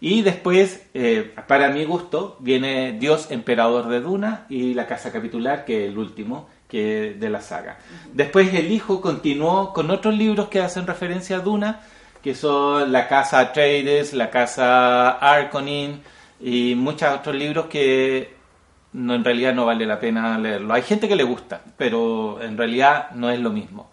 Y 0.00 0.22
después, 0.22 0.86
para 1.46 1.68
mi 1.70 1.84
gusto, 1.84 2.36
viene 2.40 2.92
Dios 2.98 3.30
emperador 3.30 3.88
de 3.88 4.00
Duna 4.00 4.46
y 4.48 4.72
la 4.74 4.86
casa 4.86 5.12
capitular, 5.12 5.64
que 5.64 5.84
es 5.84 5.90
el 5.90 5.98
último 5.98 6.48
que 6.68 7.16
de 7.18 7.28
la 7.28 7.42
saga. 7.42 7.78
Después 8.12 8.54
el 8.54 8.72
hijo 8.72 9.00
continuó 9.00 9.72
con 9.74 9.90
otros 9.90 10.16
libros 10.16 10.48
que 10.48 10.60
hacen 10.60 10.86
referencia 10.86 11.36
a 11.36 11.40
Duna, 11.40 11.80
que 12.22 12.34
son 12.34 12.92
la 12.92 13.08
casa 13.08 13.52
Trades, 13.52 14.14
la 14.14 14.30
casa 14.30 15.10
Arconin 15.10 16.00
y 16.40 16.74
muchos 16.74 17.12
otros 17.12 17.34
libros 17.34 17.66
que 17.66 18.34
no, 18.92 19.14
en 19.14 19.24
realidad 19.24 19.54
no 19.54 19.66
vale 19.66 19.86
la 19.86 20.00
pena 20.00 20.38
leerlo. 20.38 20.72
Hay 20.72 20.82
gente 20.82 21.08
que 21.08 21.16
le 21.16 21.24
gusta, 21.24 21.60
pero 21.76 22.40
en 22.42 22.56
realidad 22.56 23.10
no 23.12 23.30
es 23.30 23.38
lo 23.38 23.50
mismo. 23.50 23.90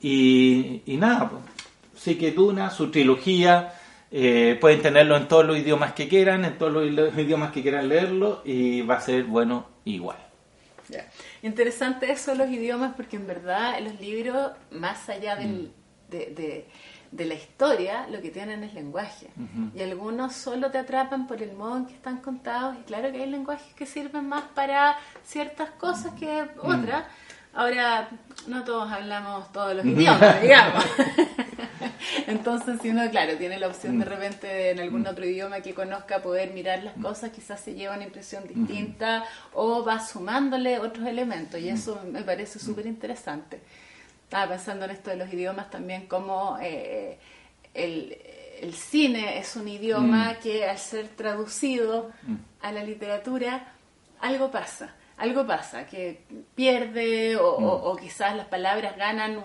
Y, 0.00 0.82
nada, 0.86 1.30
pues, 1.30 1.42
sí 1.96 2.16
que 2.16 2.32
Duna, 2.32 2.70
su 2.70 2.90
trilogía, 2.90 3.72
eh, 4.16 4.56
pueden 4.60 4.80
tenerlo 4.80 5.16
en 5.16 5.26
todos 5.26 5.44
los 5.44 5.58
idiomas 5.58 5.92
que 5.92 6.06
quieran, 6.06 6.44
en 6.44 6.56
todos 6.56 6.72
los 6.72 7.18
idiomas 7.18 7.50
que 7.50 7.62
quieran 7.62 7.88
leerlo 7.88 8.42
y 8.44 8.82
va 8.82 8.94
a 8.96 9.00
ser 9.00 9.24
bueno 9.24 9.66
igual. 9.84 10.18
Interesante 11.42 12.12
eso 12.12 12.30
de 12.30 12.38
los 12.38 12.48
idiomas 12.48 12.94
porque 12.94 13.16
en 13.16 13.26
verdad 13.26 13.80
los 13.80 14.00
libros, 14.00 14.52
más 14.70 15.08
allá 15.08 15.34
del, 15.34 15.72
mm. 16.10 16.10
de 16.10 16.66
de 17.14 17.26
la 17.26 17.34
historia 17.34 18.08
lo 18.10 18.20
que 18.20 18.30
tienen 18.30 18.64
es 18.64 18.74
lenguaje. 18.74 19.28
Y 19.74 19.82
algunos 19.82 20.34
solo 20.34 20.70
te 20.70 20.78
atrapan 20.78 21.28
por 21.28 21.42
el 21.42 21.54
modo 21.54 21.76
en 21.76 21.86
que 21.86 21.94
están 21.94 22.18
contados. 22.18 22.76
Y 22.80 22.82
claro 22.82 23.12
que 23.12 23.22
hay 23.22 23.30
lenguajes 23.30 23.72
que 23.74 23.86
sirven 23.86 24.28
más 24.28 24.44
para 24.54 24.96
ciertas 25.24 25.70
cosas 25.70 26.14
que 26.14 26.44
otras. 26.58 27.04
Ahora, 27.54 28.08
no 28.46 28.64
todos 28.64 28.90
hablamos 28.90 29.52
todos 29.52 29.74
los 29.76 29.86
idiomas, 29.86 30.42
digamos. 30.42 30.84
Entonces, 32.26 32.80
si 32.82 32.90
uno, 32.90 33.08
claro, 33.10 33.36
tiene 33.36 33.58
la 33.58 33.68
opción 33.68 33.98
de 33.98 34.04
repente 34.04 34.70
en 34.70 34.80
algún 34.80 35.06
otro 35.06 35.24
idioma 35.24 35.60
que 35.60 35.74
conozca 35.74 36.22
poder 36.22 36.52
mirar 36.52 36.82
las 36.82 36.94
cosas, 36.94 37.30
quizás 37.30 37.60
se 37.60 37.74
lleva 37.74 37.94
una 37.94 38.04
impresión 38.04 38.46
distinta 38.46 39.24
o 39.52 39.84
va 39.84 40.00
sumándole 40.00 40.78
otros 40.78 41.06
elementos. 41.06 41.60
Y 41.60 41.68
eso 41.68 42.00
me 42.10 42.22
parece 42.22 42.58
súper 42.58 42.86
interesante 42.86 43.60
estaba 44.34 44.48
pensando 44.48 44.84
en 44.86 44.90
esto 44.90 45.10
de 45.10 45.16
los 45.16 45.32
idiomas 45.32 45.70
también, 45.70 46.06
como 46.06 46.58
eh, 46.60 47.18
el, 47.72 48.18
cine 48.72 49.38
es 49.38 49.54
un 49.54 49.68
idioma 49.68 50.32
mm. 50.32 50.42
que 50.42 50.64
al 50.68 50.78
ser 50.78 51.06
traducido 51.08 52.10
mm. 52.22 52.34
a 52.62 52.72
la 52.72 52.82
literatura, 52.82 53.74
algo 54.20 54.50
pasa. 54.50 54.94
Algo 55.16 55.46
pasa, 55.46 55.86
que 55.86 56.22
pierde 56.54 57.36
o, 57.36 57.94
mm. 57.94 57.98
quizás 57.98 58.34
las 58.36 58.46
palabras 58.46 58.96
ganan 58.96 59.38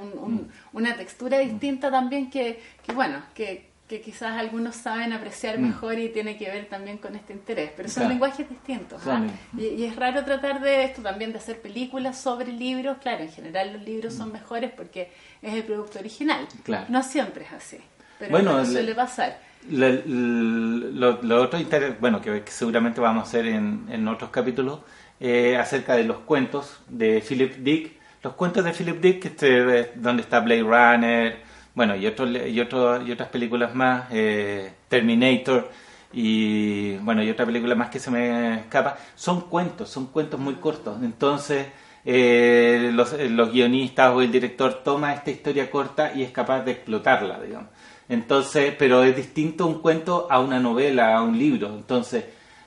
una 0.73 0.95
textura 0.95 1.37
distinta 1.39 1.91
también 1.91 2.29
que, 2.29 2.61
bueno, 2.93 3.21
que 3.33 3.67
que 3.89 4.01
quizás 4.01 4.37
algunos 4.37 4.75
saben 4.75 5.13
apreciar 5.13 5.57
Mm. 5.57 5.61
mejor 5.63 5.97
y 5.97 6.09
tiene 6.09 6.37
que 6.37 6.45
ver 6.47 6.69
también 6.69 6.99
con 6.99 7.15
este 7.15 7.33
interés, 7.33 7.71
pero 7.75 7.89
son 7.89 8.01
Claro. 8.01 8.09
lenguajes 8.11 8.47
distintos. 8.47 9.01
¿ah? 9.07 9.23
Y, 9.57 9.65
y 9.65 9.83
es 9.85 9.95
raro 9.95 10.23
tratar 10.23 10.61
de 10.61 10.83
esto 10.83 11.01
también, 11.01 11.31
de 11.31 11.39
hacer 11.39 11.59
películas 11.59 12.15
sobre 12.21 12.51
libros. 12.53 12.97
Claro, 13.01 13.23
en 13.23 13.31
general 13.31 13.73
los 13.73 13.81
libros 13.81 14.13
son 14.13 14.31
mejores 14.31 14.71
porque 14.77 15.11
es 15.41 15.55
el 15.55 15.63
producto 15.63 15.97
original. 15.97 16.43
Mm. 16.53 16.57
Claro. 16.61 16.85
No 16.89 17.01
siempre 17.01 17.45
es 17.45 17.51
así, 17.51 17.77
pero 18.19 18.29
Bueno, 18.29 18.51
bueno, 18.51 18.67
le- 18.67 18.71
suele 18.73 18.93
pasar. 18.93 19.39
Lo, 19.67 19.89
lo- 19.89 21.21
lo 21.23 21.41
otro 21.41 21.59
inter- 21.59 21.97
bueno, 21.99 22.21
que, 22.21 22.43
que 22.43 22.51
seguramente 22.51 23.01
vamos 23.01 23.23
a 23.23 23.27
hacer 23.27 23.47
en, 23.47 23.87
en 23.89 24.07
otros 24.07 24.29
capítulos, 24.29 24.81
eh, 25.19 25.57
acerca 25.57 25.95
de 25.95 26.03
los 26.03 26.17
cuentos 26.19 26.79
de 26.87 27.21
Philip 27.27 27.55
Dick. 27.57 27.91
Los 28.23 28.33
cuentos 28.33 28.63
de 28.65 28.71
Philip 28.73 28.99
Dick, 29.01 29.25
este, 29.25 29.91
donde 29.95 30.23
está 30.23 30.39
Blade 30.41 30.61
Runner, 30.63 31.37
bueno, 31.73 31.95
y, 31.95 32.05
otros 32.07 32.29
y, 32.47 32.59
otro- 32.59 33.01
y 33.05 33.11
otras 33.11 33.29
películas 33.29 33.73
más, 33.75 34.07
eh, 34.11 34.71
Terminator, 34.89 35.69
y 36.11 36.97
bueno, 36.97 37.23
y 37.23 37.29
otra 37.29 37.45
película 37.45 37.75
más 37.75 37.89
que 37.89 37.99
se 37.99 38.11
me 38.11 38.59
escapa, 38.61 38.97
son 39.15 39.41
cuentos, 39.41 39.89
son 39.89 40.07
cuentos 40.07 40.39
muy 40.39 40.55
cortos. 40.55 40.97
Entonces, 41.03 41.67
eh, 42.05 42.91
los, 42.93 43.13
eh, 43.13 43.29
los 43.29 43.51
guionistas 43.51 44.11
o 44.13 44.21
el 44.21 44.31
director 44.31 44.81
toma 44.83 45.13
esta 45.13 45.31
historia 45.31 45.69
corta 45.69 46.11
y 46.13 46.23
es 46.23 46.31
capaz 46.31 46.61
de 46.63 46.71
explotarla, 46.71 47.39
digamos. 47.39 47.69
Entonces, 48.09 48.73
pero 48.77 49.03
es 49.03 49.15
distinto 49.15 49.67
un 49.67 49.81
cuento 49.81 50.27
a 50.29 50.39
una 50.39 50.59
novela, 50.59 51.15
a 51.15 51.21
un 51.21 51.37
libro. 51.37 51.67
Entonces, 51.75 52.25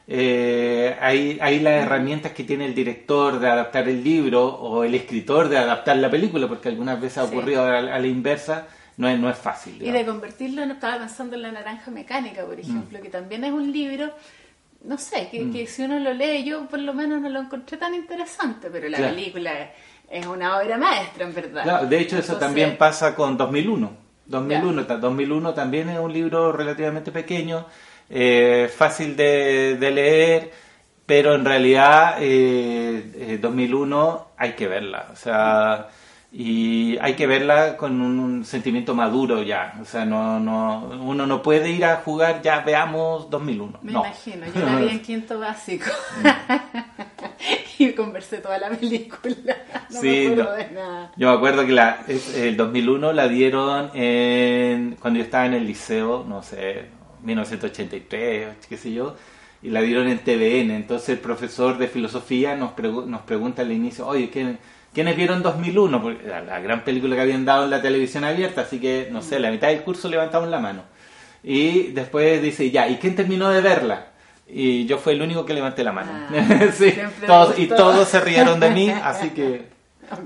eh, 0.09 0.97
hay, 1.01 1.38
hay 1.41 1.61
las 1.61 1.85
herramientas 1.85 2.33
que 2.33 2.45
tiene 2.45 2.67
el 2.67 2.75
director 2.75 3.38
de 3.38 3.49
adaptar 3.49 3.88
el 3.88 4.03
libro 4.03 4.45
o 4.47 4.85
el 4.85 4.95
escritor 4.95 5.49
de 5.49 5.59
adaptar 5.59 5.97
la 5.97 6.11
película, 6.11 6.49
porque 6.49 6.69
algunas 6.69 7.01
veces 7.01 7.19
ha 7.19 7.27
Sí. 7.29 7.35
ocurrido 7.37 7.65
a, 7.65 7.81
la 7.81 7.95
a 7.95 7.99
la 7.99 8.07
inversa, 8.07 8.67
no 8.97 9.09
es, 9.09 9.19
no 9.19 9.31
es 9.31 9.38
fácil. 9.38 9.81
Y 9.83 9.91
de 9.91 10.05
convertirlo, 10.05 10.67
no 10.67 10.75
estaba 10.75 10.99
pensando 10.99 11.37
en 11.37 11.43
La 11.43 11.53
Naranja 11.53 11.91
Mecánica, 11.91 12.43
Mm. 12.43 12.47
por 12.47 12.61
ejemplo, 12.61 13.01
que 13.01 13.09
también 13.09 13.45
es 13.45 13.53
un 13.53 13.73
libro, 13.73 14.11
no 14.85 14.99
sé, 14.99 15.29
que, 15.31 15.51
que 15.51 15.67
si 15.67 15.83
uno 15.85 15.99
lo 15.99 16.12
lee, 16.12 16.45
yo 16.45 16.67
por 16.69 16.81
lo 16.81 16.93
menos 16.93 17.21
no 17.21 17.29
lo 17.29 17.41
encontré 17.41 17.77
tan 17.79 17.95
interesante, 17.95 18.69
pero 18.71 18.88
la 18.88 18.99
Claro. 18.99 19.15
película 19.15 19.51
es, 20.11 20.27
una 20.27 20.59
obra 20.59 20.77
maestra, 20.77 21.25
en 21.27 21.35
verdad. 21.35 21.62
Claro, 21.62 21.87
de 21.87 21.99
hecho, 22.01 22.19
eso 22.19 22.37
también 22.37 22.77
pasa 22.77 23.15
con 23.15 23.37
2001. 23.38 23.91
2001, 24.27 24.85
ta- 24.87 24.99
2001 24.99 25.55
también 25.55 25.88
es 25.88 25.99
un 25.99 26.12
libro 26.12 26.53
relativamente 26.53 27.11
pequeño, 27.11 27.67
eh, 28.12 28.70
fácil 28.77 29.16
de, 29.16 29.77
de 29.77 29.90
leer, 29.90 30.51
pero 31.07 31.35
en 31.35 31.44
realidad 31.44 32.16
eh, 32.20 33.12
eh, 33.16 33.38
2001 33.40 34.29
hay 34.37 34.53
que 34.53 34.68
verla, 34.68 35.09
o 35.12 35.16
sea, 35.16 35.88
y 36.35 36.96
hay 37.03 37.14
que 37.14 37.27
verla 37.27 37.77
con 37.77 38.01
un, 38.01 38.18
un 38.18 38.44
sentimiento 38.44 38.94
maduro 38.94 39.42
ya, 39.42 39.75
o 39.83 39.85
sea, 39.85 40.05
no, 40.05 40.38
no, 40.40 40.85
uno 41.03 41.27
no 41.27 41.42
puede 41.42 41.70
ir 41.70 41.85
a 41.85 41.96
jugar, 41.96 42.40
ya 42.42 42.61
veamos 42.61 43.29
2001. 43.29 43.79
Me 43.83 43.92
no. 43.92 44.01
imagino, 44.01 44.46
yo 44.55 44.64
la 44.64 44.77
vi 44.77 44.88
en 44.88 45.03
quinto 45.03 45.38
básico. 45.38 45.87
Mm. 46.22 46.29
y 47.79 47.92
conversé 47.92 48.38
toda 48.38 48.59
la 48.59 48.70
película. 48.70 49.57
No 49.92 50.01
Sí, 50.01 50.07
me 50.35 50.42
acuerdo 50.42 50.44
no. 50.44 50.57
de 50.57 50.70
nada. 50.70 51.12
Yo 51.16 51.29
me 51.29 51.35
acuerdo 51.37 51.66
que 51.66 51.72
la, 51.72 51.98
es- 52.09 52.35
el 52.35 52.57
2001 52.57 53.12
la 53.12 53.29
dieron 53.29 53.90
en, 53.94 54.96
cuando 54.98 55.18
yo 55.18 55.25
estaba 55.25 55.44
en 55.44 55.53
el 55.55 55.66
liceo, 55.66 56.25
no 56.27 56.42
sé, 56.42 56.87
1983, 57.23 58.49
qué 58.69 58.77
sé 58.77 58.93
yo, 58.93 59.17
y 59.63 59.71
la 59.71 59.81
dieron 59.83 60.09
en 60.09 60.19
TVN. 60.19 60.71
Entonces 60.75 61.11
el 61.11 61.19
profesor 61.19 61.79
de 61.79 61.89
filosofía 61.89 62.57
nos, 62.57 62.73
pregu- 62.73 63.07
nos 63.07 63.23
pregunta 63.23 63.63
al 63.63 63.73
inicio, 63.73 64.07
oye, 64.07 64.31
¿quién- 64.31 64.59
¿quiénes 64.93 65.17
vieron 65.17 65.43
2001? 65.43 66.03
Porque 66.03 66.25
era 66.27 66.43
la 66.43 66.61
gran 66.61 66.85
película 66.85 67.15
que 67.17 67.23
habían 67.23 67.45
dado 67.45 67.65
en 67.65 67.71
la 67.71 67.81
televisión 67.83 68.25
abierta, 68.25 68.63
así 68.63 68.79
que, 68.81 69.09
no 69.11 69.23
sé, 69.23 69.39
la 69.41 69.51
mitad 69.51 69.69
del 69.69 69.83
curso 69.83 70.09
levantamos 70.09 70.49
la 70.49 70.59
mano. 70.61 70.83
Y 71.45 71.89
después 71.93 72.41
dice, 72.43 72.71
ya, 72.71 72.89
¿y 72.89 72.97
quién 72.97 73.17
terminó 73.17 73.49
de 73.51 73.61
verla? 73.61 74.07
Y 74.55 74.85
yo 74.87 74.99
fui 74.99 75.15
el 75.15 75.23
único 75.23 75.47
que 75.47 75.55
levanté 75.55 75.83
la 75.83 75.93
mano. 75.93 76.11
Ah, 76.13 76.29
Sí, 76.75 76.95
todos, 77.27 77.59
y 77.59 77.67
todos 77.69 78.09
se 78.09 78.21
rieron 78.21 78.61
de 78.61 78.71
mí, 78.71 78.91
así 79.03 79.31
que... 79.31 79.72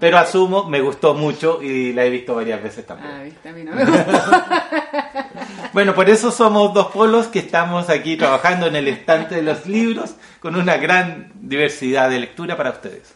Pero 0.00 0.18
asumo, 0.18 0.64
me 0.68 0.80
gustó 0.80 1.14
mucho 1.14 1.62
y 1.62 1.92
la 1.92 2.04
he 2.04 2.10
visto 2.10 2.34
varias 2.34 2.62
veces 2.62 2.86
también. 2.86 3.10
Ah, 3.12 3.22
viste, 3.22 3.48
a 3.48 3.52
mí 3.52 3.64
no 3.64 3.72
me 3.72 3.84
gustó. 3.84 4.12
Bueno, 5.72 5.94
por 5.94 6.08
eso 6.08 6.30
somos 6.30 6.72
dos 6.72 6.86
polos 6.86 7.26
que 7.26 7.38
estamos 7.38 7.90
aquí 7.90 8.16
trabajando 8.16 8.66
en 8.66 8.76
el 8.76 8.88
estante 8.88 9.34
de 9.34 9.42
los 9.42 9.66
libros 9.66 10.14
con 10.40 10.56
una 10.56 10.78
gran 10.78 11.30
diversidad 11.34 12.08
de 12.08 12.18
lectura 12.18 12.56
para 12.56 12.70
ustedes. 12.70 13.14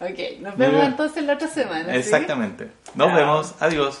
ok, 0.00 0.40
nos 0.40 0.56
vemos 0.56 0.84
entonces 0.84 1.24
la 1.24 1.34
otra 1.34 1.48
semana. 1.48 1.92
¿sí? 1.92 1.98
Exactamente. 1.98 2.68
Nos 2.94 3.12
vemos. 3.12 3.54
Adiós. 3.58 4.00